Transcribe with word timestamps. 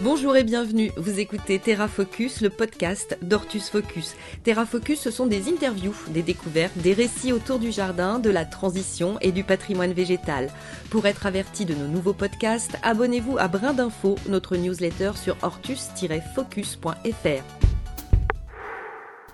Bonjour 0.00 0.36
et 0.36 0.44
bienvenue, 0.44 0.92
vous 0.96 1.20
écoutez 1.20 1.58
Terra 1.58 1.88
Focus, 1.88 2.40
le 2.40 2.50
podcast 2.50 3.18
d'Ortus 3.22 3.70
Focus. 3.70 4.14
Terra 4.44 4.64
Focus, 4.64 5.00
ce 5.00 5.10
sont 5.10 5.26
des 5.26 5.48
interviews, 5.48 5.94
des 6.08 6.22
découvertes, 6.22 6.76
des 6.78 6.92
récits 6.92 7.32
autour 7.32 7.58
du 7.58 7.72
jardin, 7.72 8.18
de 8.18 8.30
la 8.30 8.44
transition 8.44 9.18
et 9.20 9.32
du 9.32 9.44
patrimoine 9.44 9.92
végétal. 9.92 10.50
Pour 10.90 11.06
être 11.06 11.26
averti 11.26 11.64
de 11.64 11.74
nos 11.74 11.88
nouveaux 11.88 12.12
podcasts, 12.12 12.76
abonnez-vous 12.82 13.38
à 13.38 13.48
Brin 13.48 13.72
d'Info, 13.72 14.16
notre 14.28 14.56
newsletter 14.56 15.12
sur 15.16 15.36
ortus-focus.fr. 15.42 17.75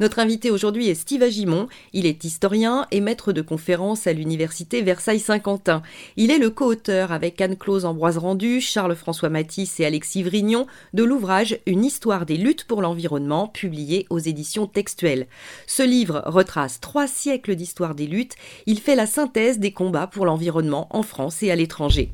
Notre 0.00 0.20
invité 0.20 0.50
aujourd'hui 0.50 0.88
est 0.88 0.94
Steve 0.94 1.22
Agimon. 1.22 1.68
Il 1.92 2.06
est 2.06 2.24
historien 2.24 2.86
et 2.90 3.00
maître 3.00 3.32
de 3.32 3.42
conférences 3.42 4.06
à 4.06 4.14
l'université 4.14 4.80
Versailles-Saint-Quentin. 4.80 5.82
Il 6.16 6.30
est 6.30 6.38
le 6.38 6.48
co-auteur 6.48 7.12
avec 7.12 7.38
Anne-Claude 7.40 7.84
Ambroise 7.84 8.16
Rendu, 8.16 8.62
Charles-François 8.62 9.28
Matisse 9.28 9.80
et 9.80 9.84
Alexis 9.84 10.22
Vrignon 10.22 10.66
de 10.94 11.04
l'ouvrage 11.04 11.58
Une 11.66 11.84
histoire 11.84 12.24
des 12.24 12.38
luttes 12.38 12.64
pour 12.64 12.80
l'environnement, 12.80 13.48
publié 13.48 14.06
aux 14.08 14.18
éditions 14.18 14.66
textuelles. 14.66 15.26
Ce 15.66 15.82
livre 15.82 16.22
retrace 16.24 16.80
trois 16.80 17.06
siècles 17.06 17.54
d'histoire 17.54 17.94
des 17.94 18.06
luttes. 18.06 18.36
Il 18.64 18.80
fait 18.80 18.96
la 18.96 19.06
synthèse 19.06 19.58
des 19.58 19.72
combats 19.72 20.06
pour 20.06 20.24
l'environnement 20.24 20.88
en 20.90 21.02
France 21.02 21.42
et 21.42 21.50
à 21.50 21.56
l'étranger. 21.56 22.12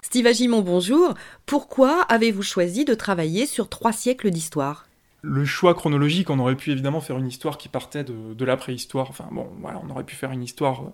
Steve 0.00 0.26
Agimon, 0.26 0.62
bonjour. 0.62 1.12
Pourquoi 1.44 2.00
avez-vous 2.02 2.42
choisi 2.42 2.86
de 2.86 2.94
travailler 2.94 3.44
sur 3.44 3.68
trois 3.68 3.92
siècles 3.92 4.30
d'histoire? 4.30 4.85
Le 5.26 5.44
choix 5.44 5.74
chronologique, 5.74 6.30
on 6.30 6.38
aurait 6.38 6.54
pu 6.54 6.70
évidemment 6.70 7.00
faire 7.00 7.18
une 7.18 7.26
histoire 7.26 7.58
qui 7.58 7.68
partait 7.68 8.04
de, 8.04 8.44
la 8.44 8.56
préhistoire. 8.56 9.10
Enfin 9.10 9.28
bon, 9.32 9.48
voilà, 9.60 9.80
on 9.84 9.90
aurait 9.90 10.04
pu 10.04 10.14
faire 10.14 10.30
une 10.30 10.42
histoire 10.42 10.92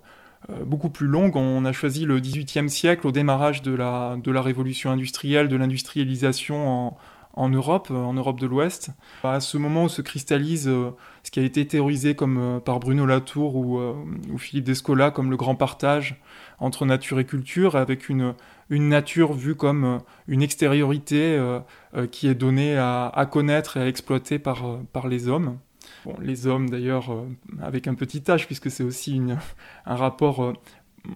euh, 0.49 0.65
beaucoup 0.65 0.89
plus 0.89 1.07
longue. 1.07 1.37
On 1.37 1.65
a 1.65 1.73
choisi 1.73 2.07
le 2.07 2.19
XVIIIe 2.19 2.71
siècle 2.71 3.07
au 3.07 3.13
démarrage 3.13 3.63
de 3.63 3.75
la, 3.75 4.17
de 4.23 4.31
la 4.33 4.41
révolution 4.41 4.91
industrielle, 4.91 5.49
de 5.49 5.57
l'industrialisation 5.57 6.69
en, 6.69 6.99
Europe, 7.37 7.89
euh, 7.91 7.97
en 7.97 8.15
Europe 8.15 8.41
de 8.41 8.47
l'Ouest. 8.47 8.91
À 9.25 9.41
ce 9.41 9.59
moment 9.59 9.85
où 9.85 9.89
se 9.89 10.03
cristallise 10.03 10.69
euh, 10.69 10.91
ce 11.23 11.31
qui 11.31 11.41
a 11.41 11.43
été 11.43 11.67
théorisé 11.67 12.15
comme 12.15 12.61
par 12.65 12.81
Bruno 12.81 13.07
Latour 13.07 13.57
ou, 13.57 13.81
Philippe 14.39 14.65
Descola 14.65 15.11
comme 15.11 15.31
le 15.31 15.37
grand 15.37 15.55
partage 15.55 16.21
entre 16.63 16.87
nature 16.87 17.19
et 17.19 17.25
culture, 17.25 17.75
avec 17.77 18.09
une, 18.09 18.35
nature 18.71 19.33
vue 19.33 19.57
comme 19.57 19.85
euh, 19.85 19.99
une 20.29 20.43
extériorité 20.43 21.35
euh, 21.37 21.59
euh, 21.95 22.07
qui 22.07 22.29
est 22.29 22.35
donnée 22.35 22.79
à, 22.79 23.29
connaître 23.31 23.77
et 23.77 23.81
à 23.81 23.89
exploiter 23.89 24.39
par, 24.39 24.65
les 25.09 25.29
hommes. 25.29 25.59
Les 26.21 26.47
hommes 26.47 26.71
d'ailleurs 26.71 27.11
avec 27.61 27.89
un 27.89 27.95
petit 27.95 28.23
âge, 28.31 28.47
puisque 28.47 28.71
c'est 28.71 28.85
aussi 28.85 29.21
un 29.87 29.97
rapport 29.97 30.55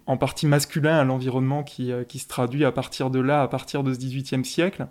en 0.06 0.16
partie 0.16 0.46
masculin 0.46 0.98
à 0.98 1.04
l'environnement 1.04 1.62
qui, 1.62 1.92
qui, 2.08 2.18
se 2.18 2.26
traduit 2.26 2.64
à 2.64 2.72
partir 2.72 3.10
de 3.10 3.20
là, 3.20 3.42
à 3.42 3.48
partir 3.48 3.82
de 3.82 3.94
ce 3.94 3.98
XVIIIe 3.98 4.44
siècle. 4.44 4.86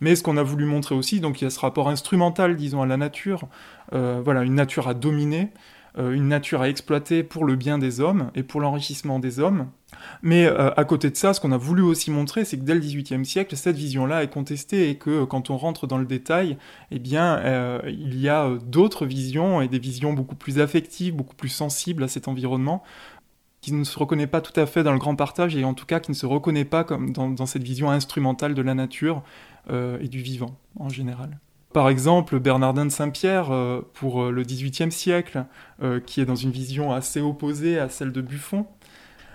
Mais 0.00 0.16
ce 0.16 0.22
qu'on 0.22 0.36
a 0.36 0.42
voulu 0.42 0.64
montrer 0.64 0.94
aussi, 0.94 1.20
donc 1.20 1.40
il 1.40 1.44
y 1.44 1.46
a 1.46 1.50
ce 1.50 1.60
rapport 1.60 1.88
instrumental, 1.88 2.56
disons, 2.56 2.82
à 2.82 2.86
la 2.86 2.96
nature, 2.96 3.42
voilà, 3.92 4.42
une 4.42 4.54
nature 4.54 4.88
à 4.88 4.94
dominer, 4.94 5.50
une 5.98 6.28
nature 6.28 6.62
à 6.62 6.68
exploiter 6.68 7.22
pour 7.22 7.44
le 7.44 7.56
bien 7.56 7.78
des 7.78 8.00
hommes 8.00 8.30
et 8.34 8.42
pour 8.42 8.60
l'enrichissement 8.60 9.18
des 9.18 9.38
hommes, 9.38 9.68
mais 10.22 10.46
euh, 10.46 10.70
à 10.76 10.84
côté 10.84 11.10
de 11.10 11.16
ça, 11.16 11.32
ce 11.34 11.40
qu'on 11.40 11.52
a 11.52 11.56
voulu 11.56 11.82
aussi 11.82 12.10
montrer, 12.10 12.44
c'est 12.44 12.58
que 12.58 12.64
dès 12.64 12.74
le 12.74 12.80
XVIIIe 12.80 13.24
siècle, 13.24 13.56
cette 13.56 13.76
vision-là 13.76 14.22
est 14.22 14.28
contestée 14.28 14.90
et 14.90 14.96
que 14.96 15.10
euh, 15.10 15.26
quand 15.26 15.50
on 15.50 15.56
rentre 15.56 15.86
dans 15.86 15.98
le 15.98 16.04
détail, 16.04 16.56
eh 16.90 16.98
bien, 16.98 17.38
euh, 17.38 17.80
il 17.86 18.18
y 18.20 18.28
a 18.28 18.50
d'autres 18.66 19.06
visions 19.06 19.60
et 19.60 19.68
des 19.68 19.78
visions 19.78 20.12
beaucoup 20.12 20.36
plus 20.36 20.60
affectives, 20.60 21.14
beaucoup 21.14 21.36
plus 21.36 21.48
sensibles 21.48 22.02
à 22.02 22.08
cet 22.08 22.28
environnement, 22.28 22.82
qui 23.68 23.74
ne 23.74 23.84
se 23.84 23.98
reconnaît 23.98 24.26
pas 24.26 24.40
tout 24.40 24.58
à 24.58 24.66
fait 24.66 24.82
dans 24.82 24.92
le 24.92 24.98
grand 24.98 25.16
partage 25.16 25.56
et 25.56 25.64
en 25.64 25.74
tout 25.74 25.86
cas 25.86 26.00
qui 26.00 26.10
ne 26.10 26.16
se 26.16 26.26
reconnaît 26.26 26.64
pas 26.64 26.84
comme 26.84 27.12
dans, 27.12 27.46
cette 27.46 27.62
vision 27.62 27.90
instrumentale 27.90 28.54
de 28.54 28.62
la 28.62 28.74
nature 28.74 29.22
et 29.70 30.08
du 30.08 30.20
vivant 30.20 30.56
en 30.78 30.88
général. 30.88 31.38
Par 31.74 31.90
exemple, 31.90 32.38
Bernardin 32.40 32.86
de 32.86 32.90
Saint-Pierre, 32.90 33.50
pour 33.92 34.24
le 34.24 34.42
XVIIIe 34.42 34.90
siècle, 34.90 35.44
qui 36.06 36.20
est 36.22 36.24
dans 36.24 36.34
une 36.34 36.50
vision 36.50 36.92
assez 36.92 37.20
opposée 37.20 37.78
à 37.78 37.90
celle 37.90 38.12
de 38.12 38.22
Buffon, 38.22 38.66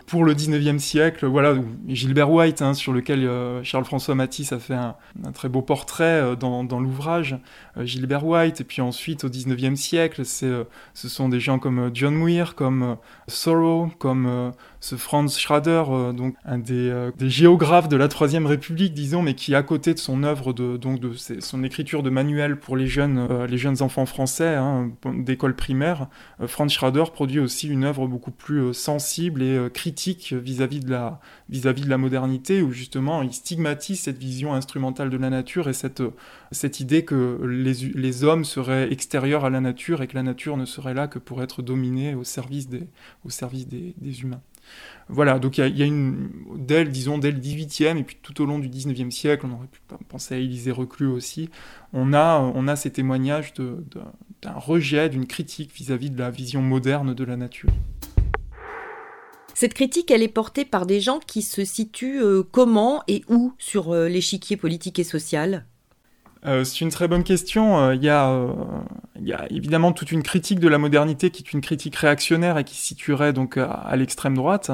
pour 0.05 0.25
le 0.25 0.33
19e 0.33 0.79
siècle, 0.79 1.25
voilà, 1.25 1.55
Gilbert 1.87 2.29
White, 2.29 2.61
hein, 2.61 2.73
sur 2.73 2.93
lequel 2.93 3.25
euh, 3.25 3.63
Charles-François 3.63 4.15
Matisse 4.15 4.51
a 4.51 4.59
fait 4.59 4.73
un, 4.73 4.95
très 5.33 5.49
beau 5.49 5.61
portrait 5.61 6.03
euh, 6.03 6.35
dans, 6.35 6.79
l'ouvrage, 6.79 7.37
euh, 7.77 7.85
Gilbert 7.85 8.25
White, 8.25 8.61
et 8.61 8.63
puis 8.63 8.81
ensuite 8.81 9.23
au 9.23 9.29
19e 9.29 9.75
siècle, 9.75 10.25
ce 10.25 10.65
sont 10.93 11.29
des 11.29 11.39
gens 11.39 11.59
comme 11.59 11.91
John 11.93 12.15
Muir, 12.15 12.55
comme 12.55 12.97
Thoreau, 13.27 13.89
comme 13.97 14.51
ce 14.83 14.97
Franz 14.97 15.39
Schrader, 15.39 15.85
donc 16.13 16.35
un 16.43 16.57
des, 16.57 17.09
géographes 17.21 17.87
de 17.87 17.95
la 17.95 18.09
Troisième 18.09 18.45
République, 18.45 18.93
disons, 18.93 19.21
mais 19.21 19.33
qui, 19.33 19.55
à 19.55 19.63
côté 19.63 19.93
de 19.93 19.99
son 19.99 20.23
œuvre, 20.23 20.51
de, 20.51 20.75
donc 20.75 20.99
de 20.99 21.13
son 21.13 21.63
écriture 21.63 22.03
de 22.03 22.09
manuel 22.09 22.59
pour 22.59 22.75
les 22.75 22.87
jeunes, 22.87 23.45
les 23.45 23.57
jeunes 23.57 23.81
enfants 23.81 24.05
français 24.05 24.55
hein, 24.55 24.91
d'école 25.13 25.55
primaire, 25.55 26.09
Franz 26.47 26.73
Schrader 26.73 27.05
produit 27.13 27.39
aussi 27.39 27.69
une 27.69 27.85
œuvre 27.85 28.07
beaucoup 28.07 28.31
plus 28.31 28.73
sensible 28.73 29.41
et 29.41 29.69
critique 29.73 30.33
vis-à-vis 30.33 30.81
de, 30.81 30.91
la, 30.91 31.21
vis-à-vis 31.47 31.83
de 31.83 31.89
la 31.89 31.97
modernité, 31.97 32.61
où 32.61 32.73
justement 32.73 33.21
il 33.21 33.31
stigmatise 33.31 34.01
cette 34.01 34.17
vision 34.17 34.53
instrumentale 34.53 35.09
de 35.09 35.17
la 35.17 35.29
nature 35.29 35.69
et 35.69 35.73
cette, 35.73 36.03
cette 36.51 36.81
idée 36.81 37.05
que 37.05 37.39
les, 37.45 37.73
les 37.95 38.23
hommes 38.25 38.43
seraient 38.43 38.91
extérieurs 38.91 39.45
à 39.45 39.49
la 39.49 39.61
nature 39.61 40.01
et 40.01 40.07
que 40.07 40.15
la 40.15 40.23
nature 40.23 40.57
ne 40.57 40.65
serait 40.65 40.93
là 40.93 41.07
que 41.07 41.19
pour 41.19 41.41
être 41.41 41.61
dominée 41.61 42.15
au 42.15 42.25
service 42.25 42.67
des, 42.67 42.83
au 43.23 43.29
service 43.29 43.65
des 43.69 44.21
humains. 44.21 44.41
Voilà, 45.09 45.37
donc 45.37 45.57
il 45.57 45.77
y, 45.77 45.83
a 45.83 45.85
une, 45.85 46.29
dès, 46.55 46.85
disons, 46.85 47.17
dès 47.17 47.31
le 47.31 47.39
18e 47.39 47.97
et 47.97 48.03
puis 48.03 48.17
tout 48.21 48.41
au 48.41 48.45
long 48.45 48.59
du 48.59 48.69
19e 48.69 49.11
siècle, 49.11 49.45
on 49.45 49.53
aurait 49.53 49.67
pu 49.67 49.81
penser 50.07 50.35
à 50.35 50.37
Élisée 50.37 50.71
Reclus 50.71 51.07
aussi, 51.07 51.49
on 51.91 52.13
a, 52.13 52.39
on 52.39 52.67
a 52.67 52.75
ces 52.75 52.89
témoignages 52.89 53.53
d'un 53.53 54.53
rejet, 54.55 55.09
d'une 55.09 55.27
critique 55.27 55.73
vis-à-vis 55.75 56.09
de 56.09 56.17
la 56.17 56.31
vision 56.31 56.61
moderne 56.61 57.13
de 57.13 57.23
la 57.23 57.35
nature. 57.35 57.69
Cette 59.53 59.75
critique, 59.75 60.09
elle 60.09 60.23
est 60.23 60.27
portée 60.27 60.65
par 60.65 60.85
des 60.85 60.99
gens 60.99 61.19
qui 61.19 61.41
se 61.41 61.63
situent 61.63 62.21
euh, 62.21 62.43
comment 62.43 63.03
et 63.07 63.23
où 63.29 63.53
sur 63.59 63.93
euh, 63.93 64.07
l'échiquier 64.07 64.57
politique 64.57 64.97
et 64.97 65.03
social? 65.03 65.65
Euh, 66.45 66.63
c'est 66.63 66.81
une 66.81 66.89
très 66.89 67.07
bonne 67.07 67.23
question. 67.23 67.91
Il 67.91 68.03
y, 68.03 68.09
a, 68.09 68.47
il 69.19 69.27
y, 69.27 69.33
a, 69.33 69.45
évidemment 69.49 69.91
toute 69.91 70.11
une 70.11 70.23
critique 70.23 70.59
de 70.59 70.67
la 70.67 70.77
modernité 70.77 71.29
qui 71.29 71.43
est 71.43 71.53
une 71.53 71.61
critique 71.61 71.95
réactionnaire 71.95 72.57
et 72.57 72.63
qui 72.63 72.75
se 72.75 72.85
situerait 72.85 73.33
donc 73.33 73.57
à, 73.57 73.95
l'extrême 73.95 74.35
droite 74.35 74.71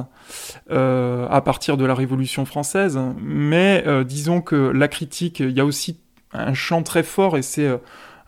à 0.69 1.41
partir 1.45 1.77
de 1.77 1.85
la 1.85 1.93
Révolution 1.93 2.45
française. 2.45 2.99
Mais 3.21 3.83
disons 4.05 4.41
que 4.41 4.55
la 4.55 4.87
critique, 4.87 5.39
il 5.39 5.51
y 5.51 5.59
a 5.59 5.65
aussi 5.65 5.99
un 6.33 6.53
champ 6.53 6.83
très 6.83 7.03
fort 7.03 7.37
et 7.37 7.41
c'est 7.41 7.69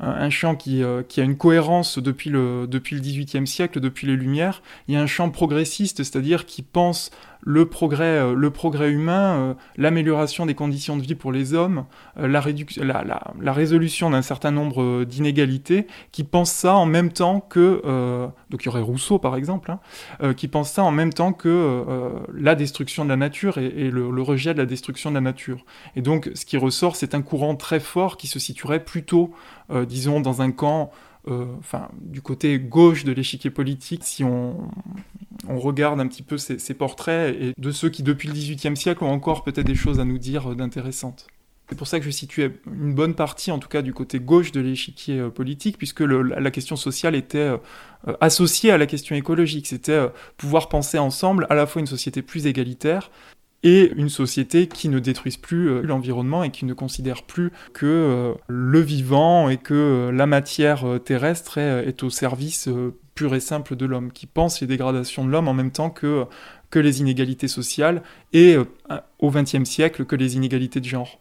un 0.01 0.29
champ 0.29 0.55
qui, 0.55 0.83
euh, 0.83 1.03
qui, 1.03 1.21
a 1.21 1.23
une 1.23 1.37
cohérence 1.37 1.99
depuis 1.99 2.29
le, 2.29 2.65
depuis 2.67 2.95
le 2.95 3.01
XVIIIe 3.01 3.45
siècle, 3.45 3.79
depuis 3.79 4.07
les 4.07 4.15
Lumières. 4.15 4.61
Il 4.87 4.95
y 4.95 4.97
a 4.97 5.01
un 5.01 5.07
champ 5.07 5.29
progressiste, 5.29 5.97
c'est-à-dire 5.97 6.45
qui 6.45 6.63
pense 6.63 7.11
le 7.41 7.65
progrès, 7.65 8.03
euh, 8.03 8.33
le 8.35 8.49
progrès 8.51 8.91
humain, 8.91 9.35
euh, 9.35 9.53
l'amélioration 9.75 10.45
des 10.45 10.53
conditions 10.53 10.95
de 10.95 11.01
vie 11.01 11.15
pour 11.15 11.31
les 11.31 11.53
hommes, 11.53 11.85
euh, 12.17 12.27
la, 12.27 13.51
résolution 13.51 14.11
d'un 14.11 14.21
certain 14.21 14.51
nombre 14.51 15.03
d'inégalités, 15.03 15.87
qui 16.11 16.23
pense 16.23 16.51
ça 16.51 16.75
en 16.75 16.85
même 16.85 17.11
temps 17.11 17.39
que, 17.39 17.81
donc 18.49 18.63
il 18.63 18.65
y 18.65 18.69
aurait 18.69 18.81
Rousseau 18.81 19.19
par 19.19 19.35
exemple, 19.35 19.71
hein, 20.19 20.33
qui 20.33 20.47
pense 20.47 20.71
ça 20.71 20.83
en 20.83 20.91
même 20.91 21.11
temps 21.13 21.33
que 21.33 21.83
la 22.33 22.55
destruction 22.55 23.03
de 23.03 23.09
la 23.09 23.17
nature 23.17 23.57
et, 23.57 23.89
le, 23.89 24.21
rejet 24.21 24.53
de 24.53 24.59
la 24.59 24.65
destruction 24.65 25.09
de 25.09 25.15
la 25.15 25.21
nature. 25.21 25.65
Et 25.95 26.01
donc 26.01 26.29
ce 26.33 26.45
qui 26.45 26.57
ressort, 26.57 26.95
c'est 26.95 27.15
un 27.15 27.21
courant 27.21 27.55
très 27.55 27.79
fort 27.79 28.17
qui 28.17 28.27
se 28.27 28.39
situerait 28.39 28.83
plutôt, 28.83 29.31
disons, 29.87 30.21
dans 30.21 30.41
un 30.41 30.51
camp 30.51 30.91
enfin, 31.27 31.89
du 31.99 32.21
côté 32.21 32.59
gauche 32.59 33.03
de 33.03 33.11
l'échiquier 33.11 33.49
politique, 33.49 34.03
si 34.03 34.23
on, 34.23 34.69
regarde 35.47 35.99
un 35.99 36.07
petit 36.07 36.23
peu 36.23 36.37
ces, 36.37 36.73
portraits 36.73 37.35
et 37.35 37.53
de 37.57 37.71
ceux 37.71 37.89
qui, 37.89 38.03
depuis 38.03 38.27
le 38.27 38.33
XVIIIe 38.33 38.77
siècle, 38.77 39.03
ont 39.03 39.11
encore 39.11 39.43
peut-être 39.43 39.65
des 39.65 39.75
choses 39.75 39.99
à 39.99 40.05
nous 40.05 40.17
dire 40.17 40.55
d'intéressantes. 40.55 41.27
C'est 41.69 41.77
pour 41.77 41.87
ça 41.87 41.99
que 41.99 42.05
je 42.05 42.11
situais 42.11 42.51
une 42.67 42.93
bonne 42.93 43.15
partie, 43.15 43.49
en 43.49 43.57
tout 43.57 43.69
cas, 43.69 43.81
du 43.81 43.93
côté 43.93 44.19
gauche 44.19 44.51
de 44.51 44.59
l'échiquier 44.59 45.19
euh, 45.19 45.29
politique, 45.29 45.77
puisque 45.77 46.01
la 46.01 46.51
question 46.51 46.75
sociale 46.75 47.15
était 47.15 47.37
euh, 47.37 47.57
associée 48.19 48.71
à 48.71 48.77
la 48.77 48.85
question 48.85 49.15
écologique. 49.15 49.67
C'était 49.67 50.07
pouvoir 50.35 50.67
penser 50.67 50.97
ensemble 50.97 51.47
à 51.49 51.55
la 51.55 51.65
fois 51.65 51.79
une 51.79 51.87
société 51.87 52.21
plus 52.21 52.45
égalitaire, 52.45 53.09
et 53.63 53.91
une 53.95 54.09
société 54.09 54.67
qui 54.67 54.89
ne 54.89 54.99
détruise 54.99 55.37
plus 55.37 55.69
euh, 55.69 55.81
l'environnement 55.81 56.43
et 56.43 56.51
qui 56.51 56.65
ne 56.65 56.73
considère 56.73 57.23
plus 57.23 57.51
que 57.73 57.85
euh, 57.85 58.33
le 58.47 58.79
vivant 58.79 59.49
et 59.49 59.57
que 59.57 59.73
euh, 59.73 60.11
la 60.11 60.25
matière 60.25 60.85
terrestre 61.03 61.57
est, 61.57 62.03
au 62.03 62.09
service 62.09 62.69
pur 63.15 63.35
et 63.35 63.39
simple 63.39 63.75
de 63.75 63.85
l'homme, 63.85 64.11
qui 64.11 64.25
pense 64.25 64.61
les 64.61 64.67
dégradations 64.67 65.25
de 65.25 65.29
l'homme 65.29 65.47
en 65.47 65.53
même 65.53 65.71
temps 65.71 65.89
que, 65.89 66.25
que 66.69 66.79
les 66.79 67.01
inégalités 67.01 67.47
sociales 67.47 68.01
et 68.33 68.57
au 69.19 69.31
XXe 69.31 69.65
siècle 69.65 70.05
que 70.05 70.15
les 70.15 70.35
inégalités 70.35 70.79
de 70.79 70.85
genre. 70.85 71.19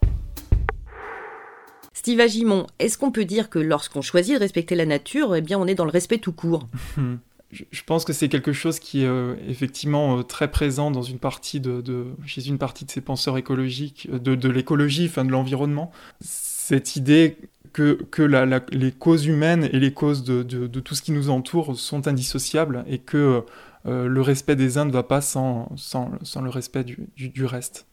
Steve 1.92 2.20
Agimon, 2.20 2.66
est-ce 2.78 2.96
qu'on 2.96 3.10
peut 3.10 3.24
dire 3.24 3.50
que 3.50 3.58
lorsqu'on 3.58 4.00
choisit 4.00 4.34
de 4.34 4.40
respecter 4.40 4.74
la 4.74 4.86
nature, 4.86 5.36
eh 5.36 5.42
bien 5.42 5.58
on 5.58 5.66
est 5.66 5.74
dans 5.74 5.84
le 5.84 5.90
respect 5.90 6.18
tout 6.18 6.32
court? 6.32 6.68
je 7.52 7.82
pense 7.84 8.04
que 8.04 8.12
c'est 8.12 8.28
quelque 8.28 8.52
chose 8.52 8.78
qui 8.78 9.02
est 9.02 9.08
euh, 9.08 9.34
effectivement 9.48 10.18
euh, 10.18 10.22
très 10.22 10.50
présent 10.50 10.90
dans 10.90 11.02
une 11.02 11.18
partie 11.18 11.60
de, 11.60 12.06
chez 12.24 12.46
une 12.46 12.58
partie 12.58 12.84
de 12.84 12.90
ces 12.90 13.00
penseurs 13.00 13.36
écologiques, 13.38 14.08
euh, 14.12 14.18
de, 14.18 14.48
l'écologie, 14.48 15.06
enfin 15.06 15.24
de 15.24 15.30
l'environnement. 15.30 15.90
Cette 16.20 16.94
idée 16.94 17.36
que, 17.72 17.98
que 18.10 18.22
les 18.72 18.92
causes 18.92 19.26
humaines 19.26 19.68
et 19.72 19.80
les 19.80 19.92
causes 19.92 20.22
de, 20.22 20.66
tout 20.80 20.94
ce 20.94 21.02
qui 21.02 21.12
nous 21.12 21.30
entoure 21.30 21.76
sont 21.78 22.06
indissociables 22.06 22.84
et 22.88 22.98
que 22.98 23.44
le 23.84 24.20
respect 24.20 24.56
des 24.56 24.76
uns 24.78 24.84
ne 24.84 24.92
va 24.92 25.02
pas 25.02 25.20
sans, 25.20 25.70
sans, 25.76 26.10
sans 26.22 26.42
le 26.42 26.50
respect 26.50 26.84
du, 26.84 27.08
du 27.16 27.44
reste. 27.44 27.86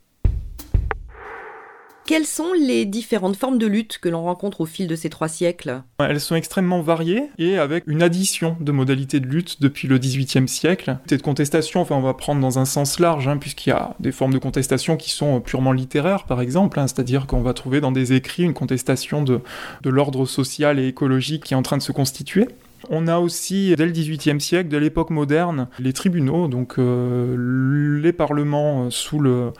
Quelles 2.07 2.25
sont 2.25 2.53
les 2.53 2.85
différentes 2.85 3.35
formes 3.35 3.57
de 3.57 3.67
lutte 3.67 3.97
que 3.97 4.07
l'on 4.07 4.23
rencontre 4.23 4.61
au 4.61 4.65
fil 4.65 4.87
de 4.87 4.95
ces 4.95 5.09
trois 5.09 5.27
siècles? 5.27 5.83
Elles 5.99 6.21
sont 6.21 6.35
extrêmement 6.35 6.79
variées 6.79 7.23
et 7.37 7.57
avec 7.57 7.83
une 7.85 8.01
addition 8.01 8.55
de 8.61 8.71
modalités 8.71 9.19
de 9.19 9.25
lutte 9.25 9.61
depuis 9.61 9.89
le 9.89 9.97
XVIIIe 9.97 10.47
siècle. 10.47 10.99
Et 11.11 11.17
de 11.17 11.21
contestation, 11.21 11.81
enfin 11.81 11.95
on 11.95 12.01
va 12.01 12.13
prendre 12.13 12.39
dans 12.39 12.59
un 12.59 12.63
sens 12.63 13.01
large, 13.01 13.27
hein, 13.27 13.35
puisqu'il 13.35 13.71
y 13.71 13.73
a 13.73 13.93
des 13.99 14.13
formes 14.13 14.31
de 14.31 14.37
contestation 14.37 14.95
qui 14.95 15.11
sont 15.11 15.41
purement 15.41 15.73
littéraires 15.73 16.23
par 16.23 16.39
exemple, 16.39 16.79
hein, 16.79 16.87
c'est-à-dire 16.87 17.27
qu'on 17.27 17.41
va 17.41 17.53
trouver 17.53 17.81
dans 17.81 17.91
des 17.91 18.13
écrits 18.13 18.43
une 18.43 18.53
contestation 18.53 19.21
de 19.23 19.41
l'ordre 19.83 20.25
social 20.25 20.79
et 20.79 20.87
écologique 20.87 21.43
qui 21.43 21.55
est 21.55 21.57
en 21.57 21.61
train 21.61 21.75
de 21.75 21.83
se 21.83 21.91
constituer. 21.91 22.47
On 22.89 23.07
a 23.07 23.17
aussi, 23.17 23.75
dès 23.75 23.85
le 23.85 23.91
XVIIIe 23.91 24.39
siècle, 24.39 24.69
de 24.69 24.77
l'époque 24.77 25.09
moderne, 25.09 25.67
les 25.79 25.93
tribunaux, 25.93 26.47
donc 26.47 26.75
euh, 26.77 27.99
les 28.01 28.13
parlements 28.13 28.85
euh, 28.85 28.89
sous 28.89 29.21
euh, 29.25 29.51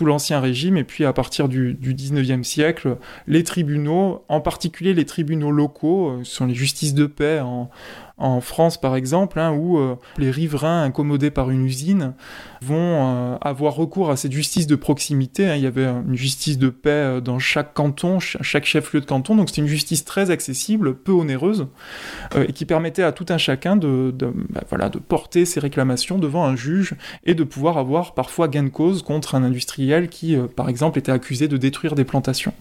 l'ancien 0.00 0.40
régime, 0.40 0.76
et 0.76 0.84
puis 0.84 1.04
à 1.04 1.12
partir 1.12 1.48
du, 1.48 1.74
19e 1.74 2.42
siècle, 2.42 2.96
les 3.26 3.44
tribunaux, 3.44 4.24
en 4.28 4.40
particulier 4.40 4.94
les 4.94 5.04
tribunaux 5.04 5.50
locaux, 5.50 6.20
sont 6.24 6.46
les 6.46 6.54
justices 6.54 6.94
de 6.94 7.06
paix 7.06 7.40
en, 7.40 7.70
en 8.18 8.40
France 8.40 8.80
par 8.80 8.96
exemple, 8.96 9.38
hein, 9.38 9.52
où 9.52 9.78
euh, 9.78 9.96
les 10.16 10.30
riverains 10.30 10.84
incommodés 10.84 11.30
par 11.30 11.50
une 11.50 11.64
usine 11.64 12.14
vont 12.62 12.76
euh, 12.78 13.36
avoir 13.42 13.74
recours 13.74 14.10
à 14.10 14.16
cette 14.16 14.32
justice 14.32 14.66
de 14.66 14.74
proximité. 14.74 15.46
Hein. 15.46 15.56
Il 15.56 15.62
y 15.62 15.66
avait 15.66 15.84
une 15.84 16.16
justice 16.16 16.56
de 16.58 16.70
paix 16.70 16.90
euh, 16.90 17.20
dans 17.20 17.38
chaque 17.38 17.74
canton, 17.74 18.18
chaque 18.18 18.64
chef-lieu 18.64 19.00
de 19.00 19.06
canton, 19.06 19.36
donc 19.36 19.50
c'était 19.50 19.60
une 19.60 19.68
justice 19.68 20.04
très 20.04 20.30
accessible, 20.30 20.96
peu 20.96 21.12
onéreuse, 21.12 21.66
et 22.36 22.52
qui 22.52 22.64
permettait 22.64 23.02
à 23.02 23.12
tout 23.12 23.26
un 23.28 23.38
chacun 23.38 23.76
de, 23.76 24.14
bah, 24.18 24.62
voilà, 24.68 24.88
de 24.88 24.98
porter 24.98 25.44
ses 25.44 25.60
réclamations 25.60 26.18
devant 26.18 26.44
un 26.44 26.56
juge 26.56 26.94
et 27.24 27.34
de 27.34 27.44
pouvoir 27.44 27.76
avoir 27.76 28.14
parfois 28.14 28.48
gain 28.48 28.62
de 28.62 28.68
cause 28.68 29.02
contre 29.02 29.34
un 29.34 29.42
industriel 29.42 30.08
qui, 30.08 30.36
par 30.54 30.68
exemple, 30.68 30.98
était 30.98 31.12
accusé 31.12 31.48
de 31.48 31.56
détruire 31.56 31.94
des 31.94 32.04
plantations. 32.04 32.52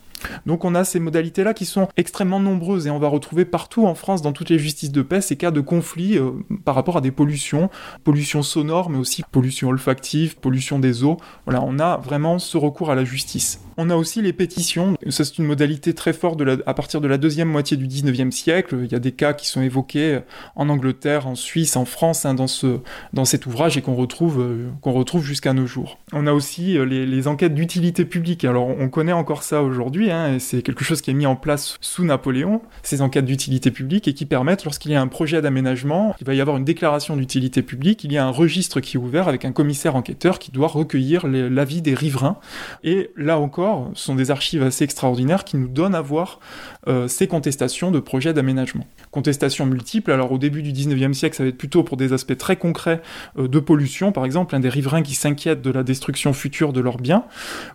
Donc 0.45 0.65
on 0.65 0.75
a 0.75 0.83
ces 0.83 0.99
modalités-là 0.99 1.53
qui 1.53 1.65
sont 1.65 1.87
extrêmement 1.97 2.39
nombreuses 2.39 2.87
et 2.87 2.89
on 2.89 2.99
va 2.99 3.07
retrouver 3.07 3.45
partout 3.45 3.85
en 3.85 3.95
France, 3.95 4.21
dans 4.21 4.31
toutes 4.31 4.49
les 4.49 4.59
justices 4.59 4.91
de 4.91 5.01
paix, 5.01 5.21
ces 5.21 5.35
de 5.51 5.61
conflit 5.61 6.17
euh, 6.17 6.31
par 6.63 6.75
rapport 6.75 6.97
à 6.97 7.01
des 7.01 7.11
pollutions, 7.11 7.69
pollution 8.03 8.43
sonore, 8.43 8.89
mais 8.89 8.97
aussi 8.97 9.23
pollution 9.31 9.69
olfactive, 9.69 10.37
pollution 10.37 10.79
des 10.79 11.03
eaux. 11.03 11.17
On 11.47 11.79
a 11.79 11.97
vraiment 11.97 12.39
ce 12.39 12.57
recours 12.57 12.91
à 12.91 12.95
la 12.95 13.05
justice. 13.05 13.64
On 13.77 13.89
a 13.89 13.95
aussi 13.95 14.21
les 14.21 14.33
pétitions. 14.33 14.95
Ça, 15.09 15.25
c'est 15.25 15.37
une 15.37 15.45
modalité 15.45 15.93
très 15.93 16.13
forte 16.13 16.41
à 16.65 16.73
partir 16.73 17.01
de 17.01 17.07
la 17.07 17.17
deuxième 17.17 17.49
moitié 17.49 17.75
du 17.75 17.87
19e 17.87 18.31
siècle. 18.31 18.77
Il 18.83 18.91
y 18.91 18.95
a 18.95 18.99
des 18.99 19.11
cas 19.11 19.33
qui 19.33 19.47
sont 19.47 19.61
évoqués 19.61 20.19
en 20.55 20.69
Angleterre, 20.69 21.27
en 21.27 21.35
Suisse, 21.35 21.75
en 21.75 21.85
France, 21.85 22.25
hein, 22.25 22.33
dans, 22.33 22.47
ce, 22.47 22.79
dans 23.13 23.25
cet 23.25 23.45
ouvrage 23.45 23.77
et 23.77 23.81
qu'on 23.81 23.95
retrouve, 23.95 24.41
euh, 24.41 24.69
retrouve 24.83 25.25
jusqu'à 25.25 25.53
nos 25.53 25.67
jours. 25.67 25.97
On 26.13 26.25
a 26.25 26.31
aussi 26.31 26.77
euh, 26.77 26.85
les, 26.85 27.27
enquêtes 27.27 27.53
d'utilité 27.53 28.05
publique. 28.05 28.45
Alors, 28.45 28.67
on 28.67 28.87
connaît 28.87 29.11
encore 29.11 29.43
ça 29.43 29.61
aujourd'hui, 29.61 30.11
hein, 30.11 30.35
et 30.35 30.39
c'est 30.39 30.61
quelque 30.61 30.83
chose 30.83 31.01
qui 31.01 31.11
est 31.11 31.15
mis 31.15 31.25
en 31.25 31.35
place 31.35 31.77
sous 31.81 32.05
Napoléon, 32.05 32.61
ces 32.83 33.01
enquêtes 33.01 33.25
d'utilité 33.25 33.71
publique, 33.71 34.07
et 34.07 34.13
qui 34.13 34.25
permettent, 34.25 34.63
lorsqu'il 34.63 34.91
y 34.91 34.95
a 34.95 35.01
un 35.01 35.07
projet 35.07 35.41
d'aménagement, 35.41 36.15
il 36.21 36.27
va 36.27 36.33
y 36.33 36.41
avoir 36.41 36.57
une 36.57 36.65
déclaration 36.65 37.17
d'utilité 37.17 37.61
publique, 37.61 38.03
il 38.03 38.13
y 38.13 38.17
a 38.17 38.25
un 38.25 38.29
registre 38.29 38.79
qui 38.79 38.97
est 38.97 38.99
ouvert 38.99 39.27
avec 39.27 39.43
un 39.43 39.51
commissaire 39.51 39.95
enquêteur 39.95 40.39
qui 40.39 40.51
doit 40.51 40.67
recueillir 40.67 41.27
l'avis 41.27 41.81
des 41.81 41.93
riverains. 41.93 42.37
Et 42.83 43.11
là 43.17 43.39
encore, 43.39 43.64
sont 43.93 44.15
des 44.15 44.31
archives 44.31 44.63
assez 44.63 44.83
extraordinaires 44.83 45.43
qui 45.43 45.57
nous 45.57 45.67
donnent 45.67 45.95
à 45.95 46.01
voir 46.01 46.39
euh, 46.87 47.07
ces 47.07 47.27
contestations 47.27 47.91
de 47.91 47.99
projets 47.99 48.33
d'aménagement. 48.33 48.85
Contestations 49.11 49.65
multiples, 49.65 50.11
alors 50.11 50.31
au 50.31 50.37
début 50.37 50.61
du 50.61 50.71
19e 50.71 51.13
siècle, 51.13 51.35
ça 51.35 51.43
va 51.43 51.49
être 51.49 51.57
plutôt 51.57 51.83
pour 51.83 51.97
des 51.97 52.13
aspects 52.13 52.37
très 52.37 52.55
concrets 52.55 53.01
euh, 53.37 53.47
de 53.47 53.59
pollution, 53.59 54.11
par 54.11 54.25
exemple, 54.25 54.55
un 54.55 54.59
des 54.59 54.69
riverains 54.69 55.01
qui 55.01 55.15
s'inquiètent 55.15 55.61
de 55.61 55.71
la 55.71 55.83
destruction 55.83 56.33
future 56.33 56.73
de 56.73 56.81
leurs 56.81 56.97
biens, 56.97 57.25